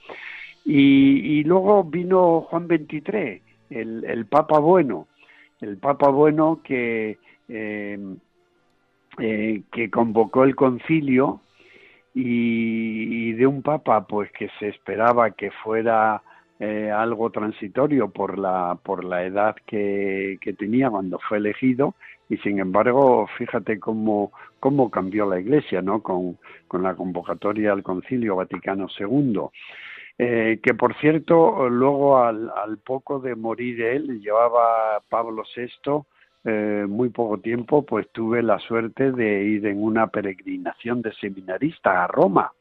[0.65, 5.07] Y, luego vino Juan XXIII, el, el Papa Bueno,
[5.61, 7.17] el Papa Bueno que
[9.91, 11.41] convocó el concilio
[12.21, 16.21] y, de un papa pues que se esperaba que fuera
[16.59, 21.95] eh, algo transitorio por la por la edad que, que, tenía cuando fue elegido
[22.27, 27.83] y sin embargo fíjate cómo cómo cambió la Iglesia no con, con la convocatoria al
[27.83, 29.39] Concilio Vaticano II
[30.17, 36.03] eh, que por cierto luego al, al poco de morir él llevaba Pablo VI
[36.45, 42.03] eh, muy poco tiempo, pues tuve la suerte de ir en una peregrinación de seminarista
[42.03, 42.53] a Roma,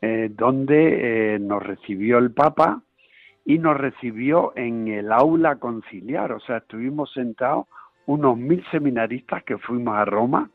[0.00, 2.82] eh, donde eh, nos recibió el Papa
[3.44, 7.66] y nos recibió en el aula conciliar, o sea, estuvimos sentados
[8.06, 10.50] unos mil seminaristas que fuimos a Roma,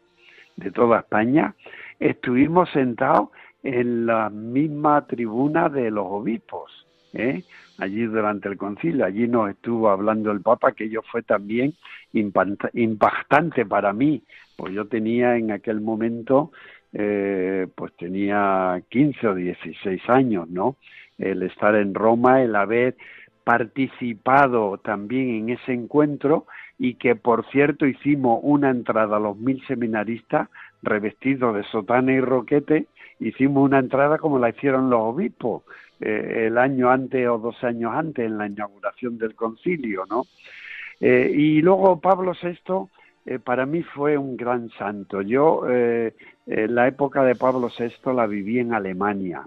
[0.57, 1.55] de toda España,
[1.99, 3.29] estuvimos sentados
[3.63, 7.43] en la misma tribuna de los obispos, ¿eh?
[7.81, 9.05] Allí durante el concilio.
[9.05, 11.73] Allí nos estuvo hablando el Papa, que yo fue también
[12.13, 14.21] impactante para mí,
[14.55, 16.51] pues yo tenía en aquel momento,
[16.93, 20.75] eh, pues tenía 15 o 16 años, ¿no?
[21.17, 22.95] El estar en Roma, el haber
[23.43, 26.45] participado también en ese encuentro
[26.77, 30.49] y que por cierto hicimos una entrada a los mil seminaristas
[30.83, 32.85] revestidos de sotana y roquete,
[33.19, 35.63] hicimos una entrada como la hicieron los obispos
[36.01, 40.23] eh, el año antes o dos años antes en la inauguración del concilio, ¿no?
[40.99, 42.89] Eh, y luego Pablo VI
[43.25, 45.21] eh, para mí fue un gran santo.
[45.21, 45.63] Yo
[46.47, 49.45] la época de Pablo VI la viví en Alemania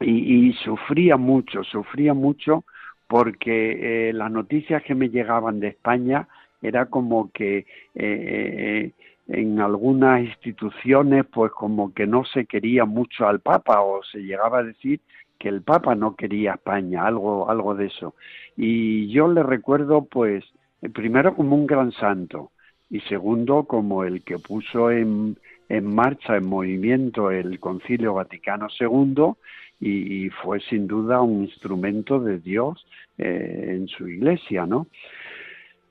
[0.00, 2.64] y, y sufría mucho, sufría mucho
[3.06, 6.26] porque las noticias que me llegaban de España
[6.60, 13.82] era como que en algunas instituciones pues como que no se quería mucho al Papa
[13.82, 15.00] o se llegaba a decir
[15.38, 18.14] que el Papa no quería España, algo, algo de eso.
[18.56, 20.44] Y yo le recuerdo, pues,
[20.92, 22.50] primero como un gran santo
[22.90, 25.36] y segundo como el que puso en,
[25.68, 29.34] en marcha, en movimiento el Concilio Vaticano II
[29.80, 32.84] y, fue sin duda un instrumento de Dios
[33.16, 34.88] eh, en su iglesia, ¿no?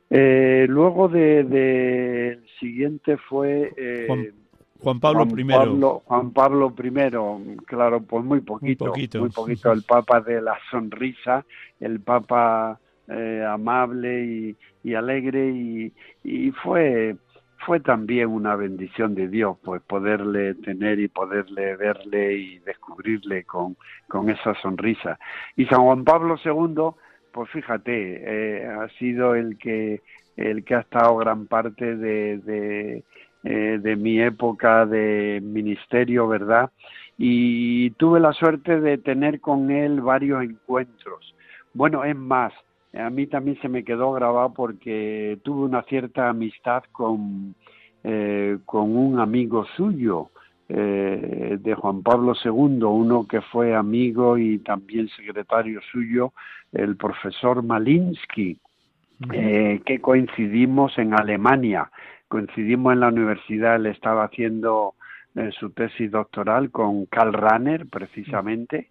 [0.09, 1.39] Eh, luego de,
[2.31, 4.33] el siguiente fue eh,
[4.99, 6.01] Pablo I.
[6.05, 11.45] Juan Pablo I, claro, pues muy poquito, muy poquito, el Papa de la sonrisa,
[11.80, 17.15] el Papa eh, amable y, alegre y, y, fue
[17.65, 23.75] fue también una bendición de Dios, pues poderle tener y poderle verle y descubrirle con,
[24.07, 25.19] con esa sonrisa.
[25.55, 26.95] Y San Juan Pablo II,
[27.32, 30.01] pues fíjate, eh, ha sido el que
[30.38, 33.03] el que ha estado gran parte de
[33.49, 36.69] eh, de mi época de ministerio, ¿verdad?
[37.17, 41.33] Y tuve la suerte de tener con él varios encuentros.
[41.73, 42.51] Bueno, es más,
[42.93, 47.55] a mí también se me quedó grabado porque tuve una cierta amistad con,
[48.03, 50.29] eh, con un amigo suyo,
[50.67, 56.33] eh, de Juan Pablo II, uno que fue amigo y también secretario suyo,
[56.73, 58.59] el profesor Malinsky,
[59.31, 61.89] que coincidimos en Alemania
[62.28, 64.95] coincidimos en la universidad, él estaba haciendo
[65.36, 68.89] eh, su tesis doctoral con Karl Rahner, precisamente,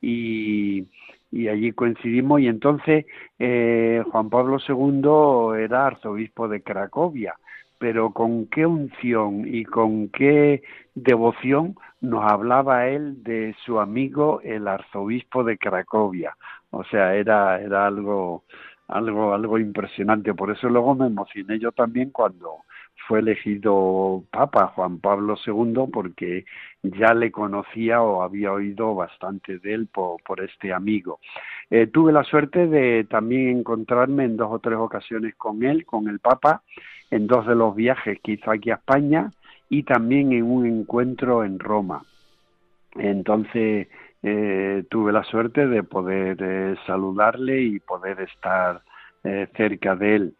[0.00, 0.86] y,
[1.30, 3.06] y, allí coincidimos y entonces
[3.38, 7.34] eh, Juan Pablo II era arzobispo de Cracovia,
[7.78, 10.62] pero con qué unción y con qué
[10.94, 16.36] devoción nos hablaba él de su amigo el arzobispo de Cracovia.
[16.70, 18.44] O sea, era, era algo,
[18.88, 20.34] algo, algo impresionante.
[20.34, 22.58] Por eso luego me emocioné yo también cuando,
[23.10, 26.44] fue elegido Papa Juan Pablo II porque
[26.80, 31.18] ya le conocía o había oído bastante de él por, este amigo.
[31.70, 36.06] Eh, tuve la suerte de también encontrarme en dos o tres ocasiones con él, con
[36.06, 36.62] el Papa,
[37.10, 39.32] en dos de los viajes que hizo aquí a España
[39.68, 42.04] y también en un encuentro en Roma.
[42.94, 43.88] Entonces
[44.22, 48.82] eh, tuve la suerte de poder eh, saludarle y poder estar
[49.56, 50.34] cerca de él.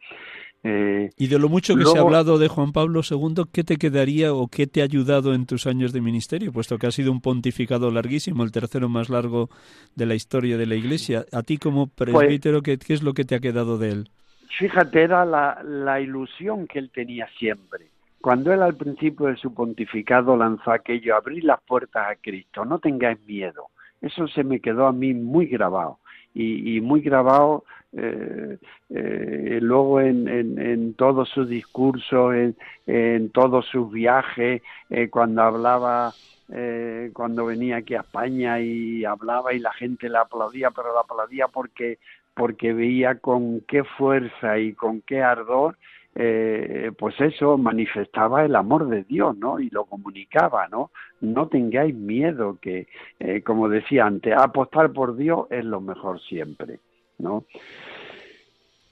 [0.63, 3.77] Eh, y de lo mucho que se ha hablado de Juan Pablo II, ¿qué te
[3.77, 6.53] quedaría o qué te ha ayudado en tus años de ministerio?
[6.53, 9.49] Puesto que ha sido un pontificado larguísimo, el tercero más largo
[9.95, 11.25] de la historia de la Iglesia.
[11.33, 14.11] A ti como pues presbítero, ¿qué, es lo que te ha quedado de él?
[14.59, 17.87] Fíjate, era la, la ilusión que él tenía siempre.
[18.21, 22.79] Cuando él al principio de su pontificado lanzó aquello, abrir las puertas a Cristo, no
[22.79, 23.69] tengáis miedo.
[24.03, 26.00] Eso se me quedó a mí muy grabado
[26.35, 28.59] y, muy grabado eh,
[28.91, 32.35] eh, luego en, en, en todos sus discursos,
[32.87, 36.13] en, todos sus viajes, eh, cuando hablaba,
[36.53, 41.01] eh, cuando venía aquí a España y hablaba y la gente le aplaudía, pero le
[41.01, 41.99] aplaudía porque,
[42.35, 45.77] porque veía con qué fuerza y con qué ardor
[46.15, 49.61] eh, pues eso manifestaba el amor de Dios, ¿no?
[49.61, 50.91] Y lo comunicaba, ¿no?
[51.21, 52.89] No tengáis miedo, que,
[53.19, 56.81] eh, como decía antes, apostar por Dios es lo mejor siempre,
[57.19, 57.45] ¿no?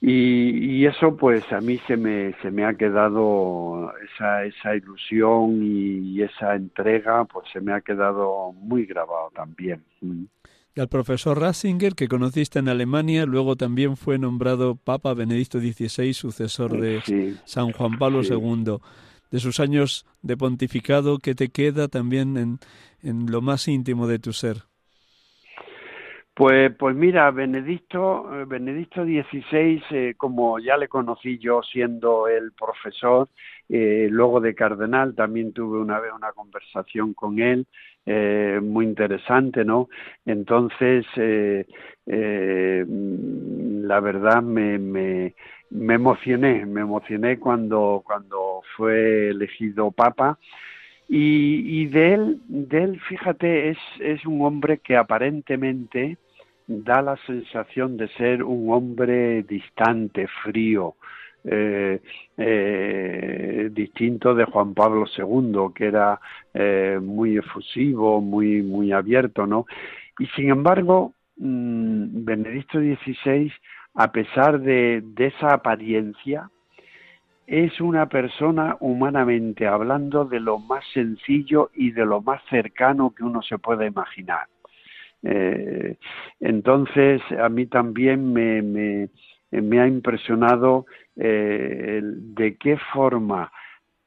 [0.01, 5.59] Y, y, eso pues a mí se me, se me ha quedado esa, esa ilusión
[5.61, 9.83] y, esa entrega pues se me ha quedado muy grabado también.
[10.79, 16.79] Al profesor Ratzinger, que conociste en Alemania, luego también fue nombrado Papa Benedicto XVI, sucesor
[16.79, 17.01] de
[17.43, 18.77] San Juan Pablo II.
[19.29, 22.59] De sus años de pontificado, ¿qué te queda también en,
[23.03, 24.69] en lo más íntimo de tu ser?
[26.39, 32.53] Pues, pues mira, Benedicto, eh, Benedicto XVI, eh, como ya le conocí yo siendo el
[32.53, 33.27] profesor,
[33.67, 37.67] eh, luego de cardenal, también tuve una vez una conversación con él,
[38.11, 39.87] eh, muy interesante, ¿no?
[40.25, 41.63] Entonces, eh,
[42.07, 45.35] eh, la verdad me, me,
[45.69, 50.39] me emocioné, me emocioné cuando, cuando fue elegido Papa.
[51.07, 56.17] Y, y de él, de él, fíjate, es, es un hombre que aparentemente
[56.65, 60.95] da la sensación de ser un hombre distante, frío,
[61.45, 62.01] eh,
[62.37, 66.19] eh, distinto de Juan Pablo II, que era
[66.53, 69.65] eh, muy efusivo, muy, muy abierto, ¿no?
[70.19, 73.51] Y sin embargo, mmm, Benedicto XVI,
[73.95, 76.49] a pesar de, de esa apariencia,
[77.47, 83.23] es una persona humanamente hablando de lo más sencillo y de lo más cercano que
[83.23, 84.47] uno se pueda imaginar.
[86.39, 89.09] Entonces, a mí también me,
[89.51, 90.85] me ha impresionado
[91.15, 93.51] eh, de qué forma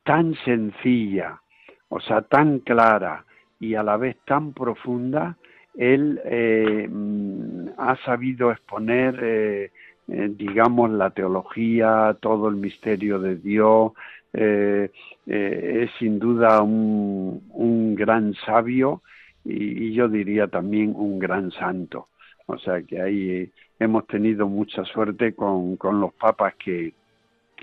[0.04, 1.40] tan sencilla,
[1.88, 3.24] o sea, tan clara
[3.60, 5.36] y a la vez tan profunda,
[5.74, 9.70] él eh, mm, ha sabido exponer, eh,
[10.08, 13.92] eh, digamos, la teología, todo el misterio de Dios.
[14.34, 14.90] Eh,
[15.26, 19.02] eh, es sin duda un, gran sabio
[19.44, 22.08] y, y, yo diría también un gran santo.
[22.46, 23.52] O sea que ahí
[23.82, 26.94] hemos tenido mucha suerte con, con los papas que,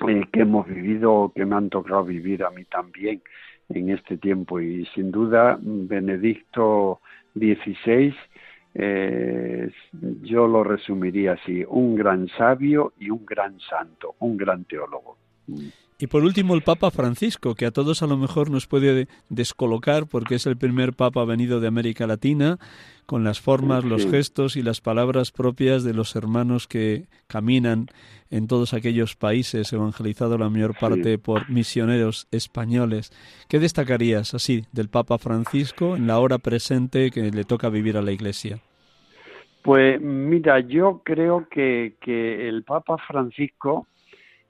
[0.08, 3.22] eh, que hemos vivido, que me han tocado vivir a mí también
[3.70, 4.60] en este tiempo.
[4.60, 7.02] Y sin duda, Benedicto
[7.36, 8.14] XVI,
[8.76, 9.72] eh,
[10.22, 15.18] yo lo resumiría así, un gran sabio y un gran santo, un gran teólogo.
[16.02, 20.08] Y por último, el Papa Francisco, que a todos a lo mejor nos puede descolocar
[20.08, 22.58] porque es el primer Papa venido de América Latina,
[23.06, 27.88] con las formas, los gestos y las palabras propias de los hermanos que caminan
[28.30, 33.12] en todos aquellos países, evangelizado la mayor parte por misioneros españoles.
[33.50, 38.02] ¿Qué destacarías así del Papa Francisco en la hora presente que le toca vivir a
[38.02, 38.60] la Iglesia?
[39.64, 43.88] Pues mira, yo creo que, que el Papa Francisco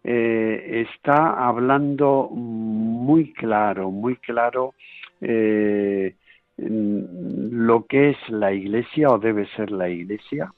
[0.04, 4.74] eh, está hablando muy claro, muy claro
[5.22, 6.16] eh,
[6.58, 10.54] lo que es la iglesia o debe ser la iglesia,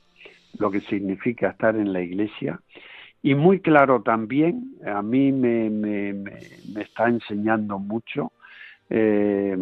[0.58, 2.60] lo que significa estar en la iglesia.
[3.24, 6.24] Y muy claro también, a mí me,
[6.80, 8.32] está enseñando mucho
[8.90, 9.56] eh,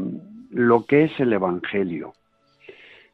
[0.52, 2.14] lo que es el Evangelio.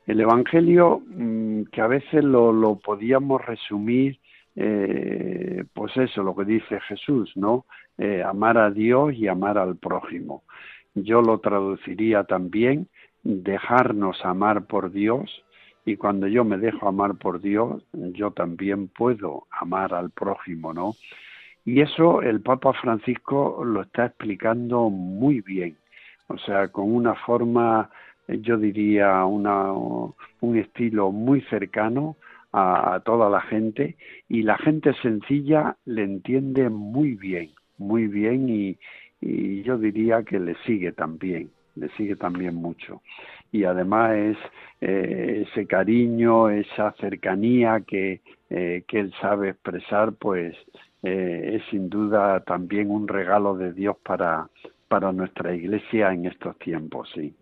[0.05, 4.19] El Evangelio mmm, que a veces lo, lo podíamos resumir
[4.55, 7.65] eh, pues eso, lo que dice Jesús, ¿no?
[7.97, 10.43] Eh, amar a Dios y amar al prójimo.
[10.93, 12.87] Yo lo traduciría también,
[13.23, 15.43] dejarnos amar por Dios,
[15.85, 20.93] y cuando yo me dejo amar por Dios, yo también puedo amar al prójimo, ¿no?
[21.63, 25.77] Y eso el Papa Francisco lo está explicando muy bien,
[26.27, 27.89] o sea, con una forma,
[28.27, 32.17] yo diría, una, un estilo muy cercano,
[32.55, 33.97] a, toda la gente
[34.29, 38.77] y la gente sencilla le entiende muy bien, muy bien y,
[39.63, 43.01] yo diría que le sigue también, le sigue también mucho.
[43.51, 44.11] Y además
[44.81, 50.55] eh, ese cariño, esa cercanía que, eh, que él sabe expresar, pues
[51.01, 54.47] eh, es sin duda también un regalo de Dios para,
[54.87, 57.33] para nuestra iglesia en estos tiempos, sí.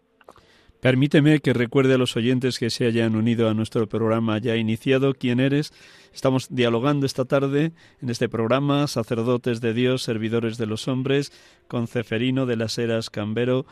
[0.83, 5.13] Permíteme que recuerde a los oyentes que se hayan unido a nuestro programa ya iniciado
[5.13, 5.71] quién eres.
[6.13, 7.71] Estamos dialogando esta tarde
[8.01, 11.31] en este programa Sacerdotes de Dios, Servidores de los Hombres,
[11.69, 13.65] con Ceferino de las Heras Cambero,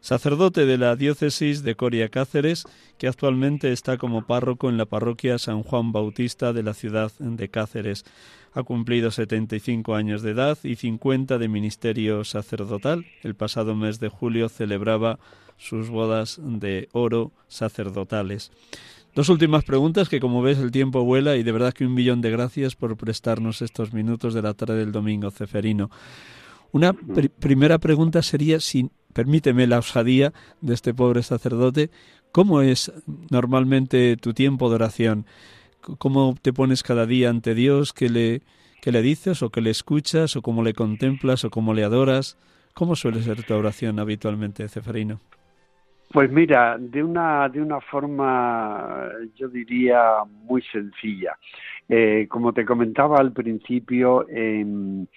[0.00, 2.64] sacerdote de la diócesis de Coria Cáceres,
[2.98, 7.48] que actualmente está como párroco en la parroquia San Juan Bautista de la ciudad de
[7.48, 8.04] Cáceres.
[8.52, 13.04] Ha cumplido 75 años de edad y 50 de ministerio sacerdotal.
[13.22, 15.18] El pasado mes de julio celebraba
[15.58, 18.52] sus bodas de oro sacerdotales.
[19.14, 22.20] Dos últimas preguntas que como ves el tiempo vuela y de verdad que un millón
[22.20, 25.90] de gracias por prestarnos estos minutos de la tarde del domingo ceferino.
[26.72, 31.88] Una pr primera pregunta sería si permíteme la osadía de este pobre sacerdote,
[32.32, 32.92] ¿cómo es
[33.30, 35.24] normalmente tu tiempo de oración?
[35.80, 37.94] ¿Cómo te pones cada día ante Dios?
[37.94, 38.42] ¿Qué le,
[38.82, 42.36] qué le dices o qué le escuchas o cómo le contemplas o cómo le adoras?
[42.74, 45.18] ¿Cómo suele ser tu oración habitualmente, Ceferino?
[46.12, 51.38] Pues mira, de una, de una forma, yo diría, muy sencilla.
[51.88, 55.08] Eh, como te comentaba al principio, en,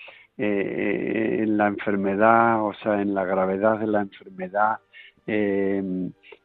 [0.42, 4.78] eh, en la enfermedad, o sea, en la gravedad de la enfermedad,
[5.28, 5.84] eh,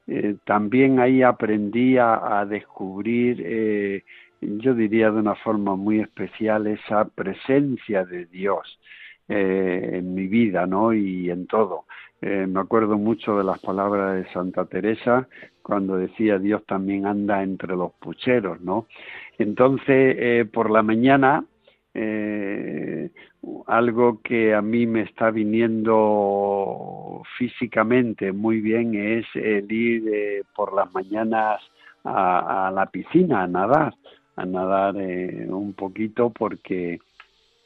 [0.09, 4.03] eh, también ahí aprendí a, a descubrir,
[4.41, 8.81] yo diría de una forma muy especial, esa presencia de Dios.
[9.29, 10.93] en mi vida, ¿no?
[10.93, 11.85] Y en todo.
[12.21, 15.29] Me acuerdo mucho de las palabras de Santa Teresa
[15.63, 18.87] cuando decía Dios también anda entre los pucheros, ¿no?
[19.39, 21.45] Entonces, por la mañana,
[23.67, 30.93] algo que a mí me está viniendo físicamente muy bien es el ir por las
[30.93, 31.61] mañanas
[32.05, 33.95] a, la piscina a nadar,
[34.37, 36.99] a nadar un poquito porque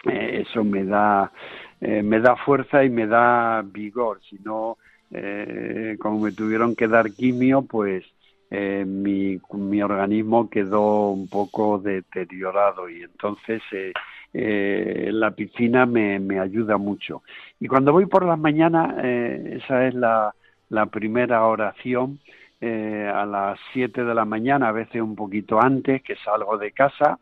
[0.05, 1.33] eh, eso me da
[1.81, 4.21] eh, me da fuerza y me da vigor.
[4.29, 4.79] Si no
[5.11, 8.05] eh, como me tuvieron que dar quimio pues
[8.51, 13.93] eh, mi, mi organismo quedó un poco deteriorado y entonces eh,
[14.33, 17.23] eh, la piscina me, me ayuda mucho.
[17.61, 20.35] Y cuando voy por las mañanas eh, esa es la,
[20.71, 22.21] la primera oración
[22.61, 27.21] a las 7 de la mañana a veces un poquito antes que salgo de casa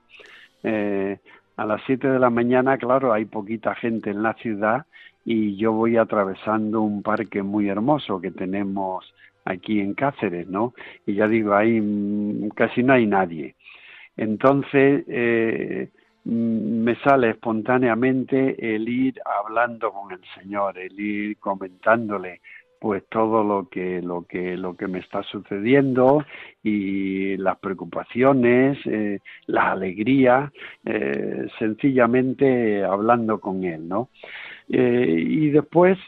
[0.63, 4.87] a las 7 de la mañana, claro, hay poquita gente en la ciudad
[5.27, 9.13] y yo voy atravesando un parque muy hermoso que tenemos
[9.47, 10.75] aquí en Cáceres, ¿no?
[11.07, 13.55] Y ya digo, ahí mm, casi no hay nadie.
[14.17, 15.89] Entonces, eh,
[16.25, 22.41] mm, me sale espontáneamente el ir hablando con el Señor, el ir comentándole
[22.79, 26.25] pues todo lo que lo que lo que me está sucediendo
[26.63, 30.53] y las preocupaciones eh, la alegría
[30.85, 34.11] eh, sencillamente hablando con él no
[34.69, 35.99] eh, y después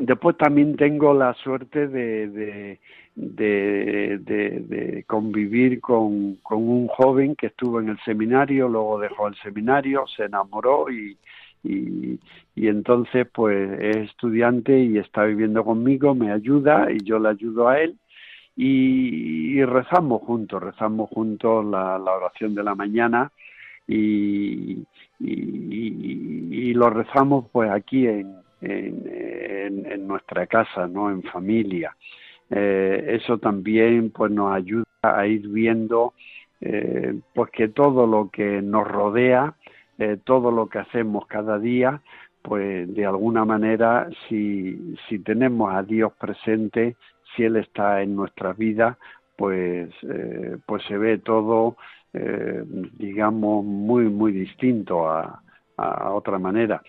[0.00, 2.78] después también tengo la suerte de
[3.16, 9.34] de, de, convivir con, con un joven que estuvo en el seminario luego dejó el
[9.36, 11.18] seminario se enamoró y
[11.62, 12.18] y,
[12.54, 17.68] y entonces pues es estudiante y está viviendo conmigo, me ayuda y yo le ayudo
[17.68, 17.96] a él.
[18.56, 23.32] Y, y rezamos juntos, rezamos juntos la, la, oración de la mañana
[23.86, 24.84] y,
[25.18, 31.10] y, y lo rezamos pues aquí en, en, nuestra casa, ¿no?
[31.10, 31.96] En familia.
[32.50, 36.14] Eh, eso también pues nos ayuda a ir viendo
[36.60, 39.54] eh, pues que todo lo que nos rodea
[40.00, 42.00] eh, todo lo que hacemos cada día,
[42.40, 46.96] pues de alguna manera, si, si tenemos a Dios presente,
[47.36, 48.96] si Él está en nuestra vida,
[49.36, 51.76] pues, eh, pues se ve todo,
[52.98, 55.42] digamos, muy, muy distinto a,
[55.76, 56.82] a otra manera.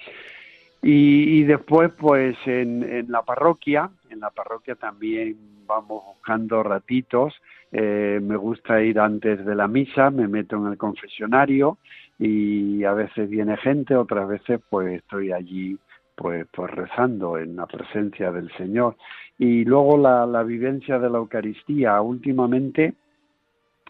[0.81, 7.33] Y, y, después, pues en, la parroquia, en la parroquia también vamos buscando ratitos.
[7.71, 11.77] Eh, me gusta ir antes de la misa, me meto en el confesionario
[12.19, 15.77] y a veces viene gente, otras veces pues estoy allí
[16.15, 18.97] pues, pues rezando en la presencia del Señor.
[19.37, 22.93] Y luego la, la vivencia de la Eucaristía, últimamente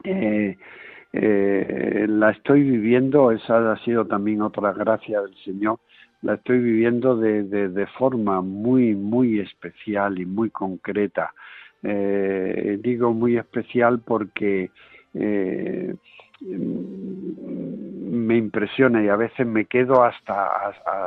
[0.04, 0.58] eh,
[1.14, 5.80] eh, la estoy viviendo, esa ha sido también otra gracia del Señor,
[6.22, 11.34] la estoy viviendo de, de, forma muy, muy especial y muy concreta.
[11.84, 14.70] Eh, digo muy especial porque
[15.16, 15.96] eh,
[16.42, 20.48] me impresiona y a veces me quedo hasta,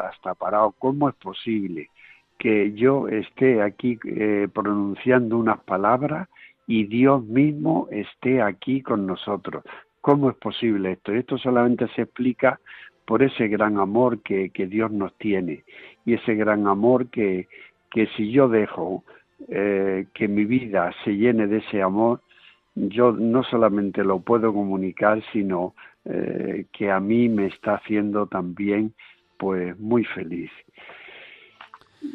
[0.09, 0.75] hasta parado.
[0.79, 1.91] ¿Cómo es posible
[2.39, 6.29] que yo esté aquí eh, pronunciando unas palabras
[6.67, 9.63] y Dios mismo esté aquí con nosotros?
[10.01, 11.13] ¿Cómo es posible esto?
[11.13, 12.61] Esto solamente se explica
[13.05, 15.65] por ese gran amor que, que Dios nos tiene
[16.07, 17.49] y ese gran amor que,
[17.91, 19.05] que si yo dejo
[19.49, 22.21] eh, que mi vida se llene de ese amor,
[22.75, 25.75] yo no solamente lo puedo comunicar, sino
[26.05, 28.95] eh, que a mí me está haciendo también
[29.39, 30.51] pues muy feliz.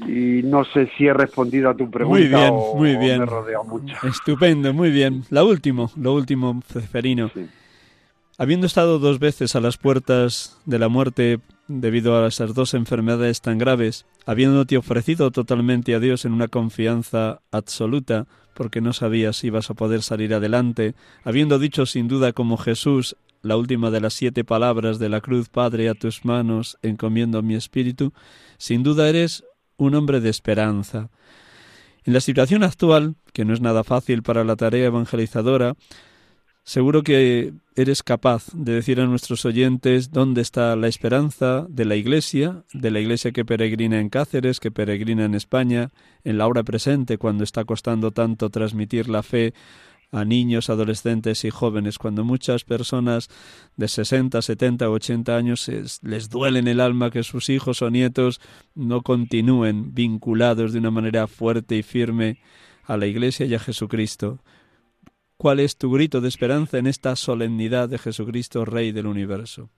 [0.07, 3.19] Y no sé si he respondido a tu pregunta muy bien, o, muy bien.
[3.19, 3.95] me rodea mucho.
[4.07, 5.23] Estupendo, muy bien.
[5.31, 7.29] La última, lo último, Ceferino.
[7.29, 7.47] Sí.
[8.41, 13.41] Habiendo estado dos veces a las puertas de la muerte debido a esas dos enfermedades
[13.41, 19.47] tan graves, habiéndote ofrecido totalmente a Dios en una confianza absoluta, porque no sabías si
[19.47, 24.13] ibas a poder salir adelante, habiendo dicho sin duda como Jesús la última de las
[24.13, 28.13] siete palabras de la cruz, Padre, a tus manos encomiendo mi espíritu,
[28.57, 29.43] sin duda eres
[29.75, 31.09] un hombre de esperanza.
[32.05, 35.75] En la situación actual, que no es nada fácil para la tarea evangelizadora,
[36.69, 41.95] Seguro que eres capaz de decir a nuestros oyentes dónde está la esperanza de la
[41.95, 45.89] Iglesia, de la Iglesia que peregrina en Cáceres, que peregrina en España,
[46.23, 49.55] en la hora presente, cuando está costando tanto transmitir la fe
[50.11, 53.29] a niños, adolescentes y jóvenes, cuando muchas personas
[53.75, 55.71] de 60, 70 o 80 años
[56.03, 58.39] les duele en el alma que sus hijos o nietos
[58.75, 62.37] no continúen vinculados de una manera fuerte y firme
[62.83, 64.43] a la Iglesia y a Jesucristo.
[65.41, 69.69] ¿Cuál es tu grito de esperanza en esta solemnidad de Jesucristo, Rey del universo?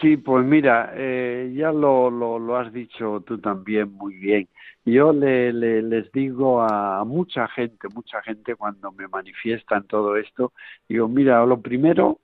[0.00, 4.48] Sí, pues mira, eh, ya lo, lo, has dicho tú también muy bien.
[4.84, 10.52] Yo le, les digo a mucha gente, mucha gente cuando me manifiestan todo esto,
[10.88, 12.18] digo, mira, lo primero,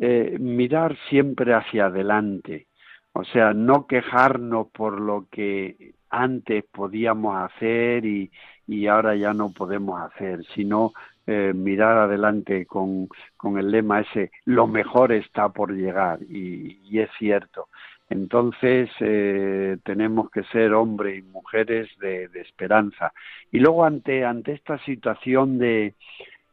[0.00, 2.68] eh, mirar siempre hacia adelante,
[3.12, 8.30] o sea, no quejarnos por lo que antes podíamos hacer y,
[8.66, 14.32] y ahora ya no podemos hacer, sino eh, mirar adelante con, con, el lema ese,
[14.44, 17.68] lo mejor está por llegar, y, es cierto.
[18.10, 23.12] Entonces eh, tenemos que ser hombres y mujeres de, esperanza.
[23.52, 25.94] Y luego ante, ante esta situación de,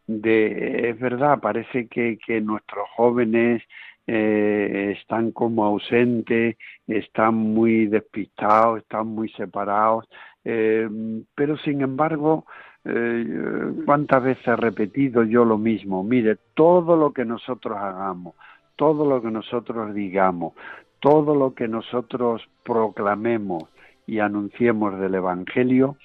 [0.06, 3.64] de, es verdad, parece que, que nuestros jóvenes
[4.06, 10.08] eh, están como ausentes, están muy despistados, están muy separados,
[10.44, 12.46] pero sin embargo
[12.86, 16.04] eh, ¿Cuántas veces he repetido yo lo mismo?
[16.04, 18.36] Mire, todo lo que nosotros hagamos,
[18.76, 20.54] todo lo que nosotros digamos,
[21.00, 23.64] todo lo que nosotros proclamemos
[24.08, 25.98] y anunciemos del Evangelio,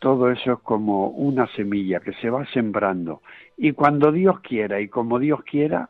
[0.00, 3.22] todo eso es como una semilla que se va sembrando
[3.56, 5.88] y cuando Dios quiera y como Dios quiera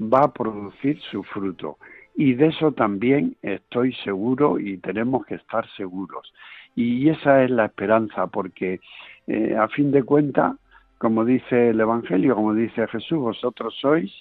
[0.00, 1.78] va a producir su fruto.
[2.14, 6.32] Y de eso también estoy seguro y tenemos que estar seguros.
[6.74, 8.80] Y esa es la esperanza, porque
[9.26, 10.54] eh, a fin de cuentas,
[10.98, 14.12] como dice el Evangelio, como dice Jesús, vosotros sois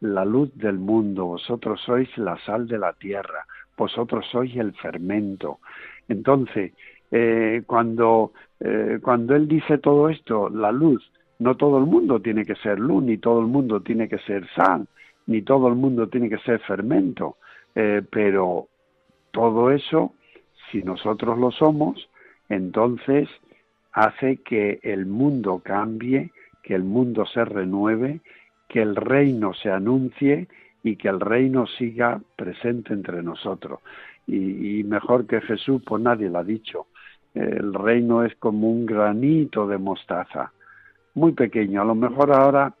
[0.00, 3.46] la luz del mundo, vosotros sois la sal de la tierra,
[3.76, 5.58] vosotros sois el fermento.
[6.08, 6.72] Entonces,
[7.10, 12.44] eh, cuando, eh, cuando Él dice todo esto, la luz, no todo el mundo tiene
[12.44, 14.86] que ser luz, ni todo el mundo tiene que ser sal,
[15.26, 17.36] ni todo el mundo tiene que ser fermento,
[18.10, 18.68] pero
[19.32, 20.14] todo eso,
[20.70, 22.08] si nosotros lo somos,
[22.48, 23.28] entonces
[23.96, 26.30] hace que el mundo cambie,
[26.62, 28.20] que el mundo se renueve,
[28.68, 30.48] que el reino se anuncie
[30.82, 33.80] y que el reino siga presente entre nosotros.
[34.26, 36.88] Y, mejor que Jesús, pues nadie lo ha dicho.
[37.32, 40.52] El reino es como un granito de mostaza,
[41.14, 41.80] muy pequeño.
[41.80, 42.74] A lo mejor ahora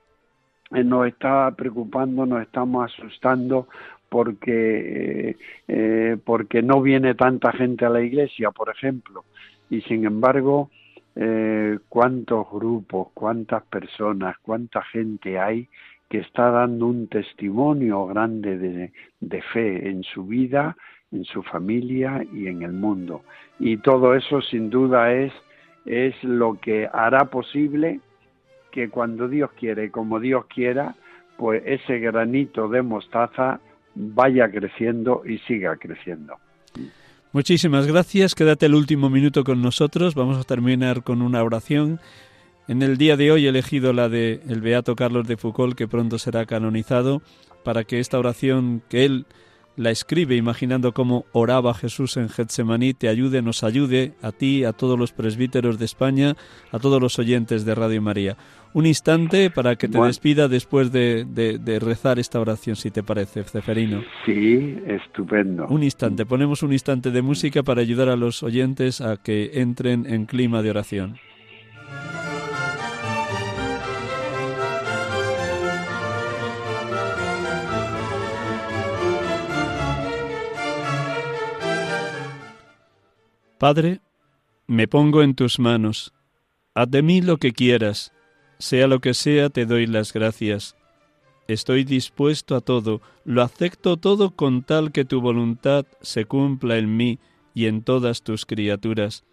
[0.72, 3.68] eh, nos está preocupando, nos estamos asustando
[4.10, 5.36] porque, eh,
[5.68, 9.24] eh, porque no viene tanta gente a la iglesia, por ejemplo.
[9.70, 10.68] Y sin embargo,
[11.16, 15.68] eh, cuántos grupos, cuántas personas, cuánta gente hay
[16.08, 20.76] que está dando un testimonio grande de, de, fe en su vida,
[21.10, 23.22] en su familia y en el mundo.
[23.58, 25.32] Y todo eso sin duda es,
[25.84, 28.00] es lo que hará posible
[28.70, 30.94] que cuando Dios quiere como Dios quiera,
[31.38, 33.58] pues ese granito de mostaza
[33.94, 36.36] vaya creciendo y siga creciendo.
[37.32, 38.34] Muchísimas gracias.
[38.34, 40.14] Quédate el último minuto con nosotros.
[40.14, 42.00] Vamos a terminar con una oración.
[42.68, 45.86] En el día de hoy he elegido la de el beato Carlos de Foucault, que
[45.86, 47.22] pronto será canonizado,
[47.64, 49.26] para que esta oración que él
[49.76, 54.72] la escribe imaginando cómo oraba Jesús en Getsemaní, te ayude, nos ayude a ti, a
[54.72, 56.36] todos los presbíteros de España,
[56.72, 58.36] a todos los oyentes de Radio María.
[58.72, 64.02] Un instante para que te despida después de, rezar esta oración, si te parece, Ceferino.
[64.24, 65.66] Sí, estupendo.
[65.68, 70.04] Un instante, ponemos un instante de música para ayudar a los oyentes a que entren
[70.06, 71.18] en clima de oración.
[83.66, 84.00] Padre,
[84.68, 86.14] me pongo en tus manos.
[86.72, 88.12] Haz de mí lo que quieras.
[88.60, 90.76] Sea lo que sea, te doy las gracias.
[91.48, 96.96] Estoy dispuesto a todo, lo acepto todo con tal que tu voluntad se cumpla en
[96.96, 97.18] mí
[97.54, 99.24] y en todas tus criaturas.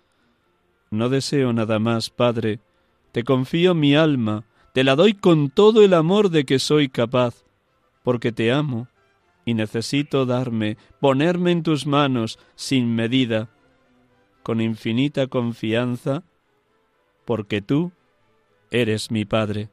[0.90, 2.60] No deseo nada más, Padre.
[3.12, 7.44] Te confío mi alma, te la doy con todo el amor de que soy capaz,
[8.02, 8.88] porque te amo
[9.46, 13.52] y necesito darme, ponerme en tus manos sin medida
[14.44, 16.24] con infinita confianza,
[17.26, 17.92] porque tú
[18.70, 19.70] eres mi Padre.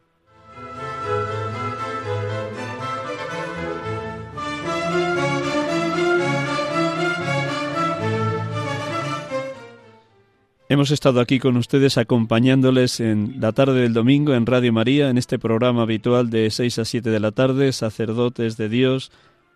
[10.70, 15.18] Hemos estado aquí con ustedes acompañándoles en la tarde del domingo en Radio María, en
[15.18, 19.10] este programa habitual de 6 a 7 de la tarde, sacerdotes de Dios,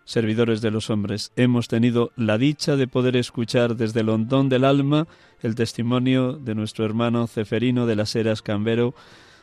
[0.05, 1.33] servidores de los hombres.
[1.35, 5.07] Hemos tenido la dicha de poder escuchar desde el hondón del alma
[5.41, 8.93] el testimonio de nuestro hermano Ceferino de las Heras Cambero,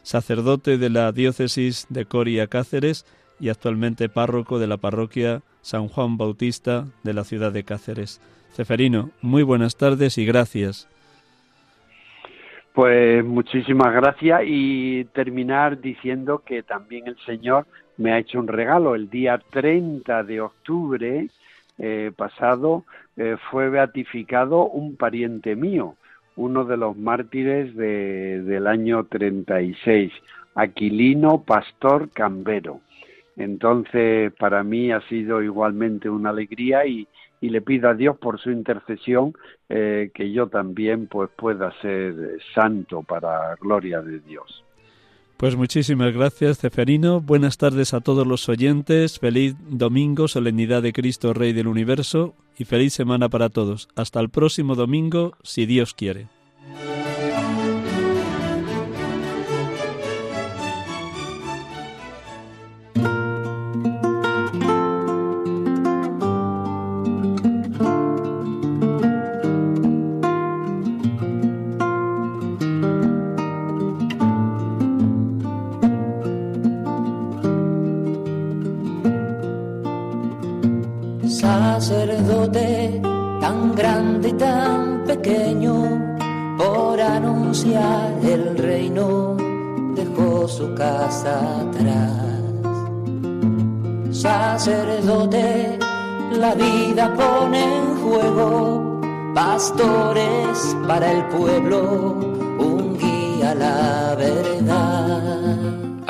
[0.03, 3.05] sacerdote de la diócesis de Coria Cáceres
[3.39, 8.21] y actualmente párroco de la parroquia San Juan Bautista de la ciudad de Cáceres.
[8.55, 10.89] Ceferino, muy buenas tardes y gracias.
[12.73, 17.67] Pues muchísimas gracias y terminar diciendo que también el Señor
[17.99, 21.29] me ha hecho un regalo el día 30 de octubre.
[21.79, 22.85] eh, pasado
[23.17, 25.97] eh, fue beatificado un pariente mío,
[26.37, 30.13] uno de los mártires de, del año 36,
[30.55, 32.81] Aquilino Pastor Cambero.
[33.37, 37.09] Entonces, para mí ha sido igualmente una alegría y,
[37.41, 39.33] y le pido a Dios por su intercesión
[39.69, 42.15] eh, que yo también pues pueda ser
[42.55, 44.65] santo para gloria de Dios.
[45.43, 47.21] Pues muchísimas gracias, Ceferino.
[47.21, 49.19] Buenas tardes a todos los oyentes.
[49.19, 53.89] Feliz domingo, solemnidad de Cristo, Rey del Universo, y feliz semana para todos.
[53.97, 56.29] Hasta el próximo domingo, si Dios quiere.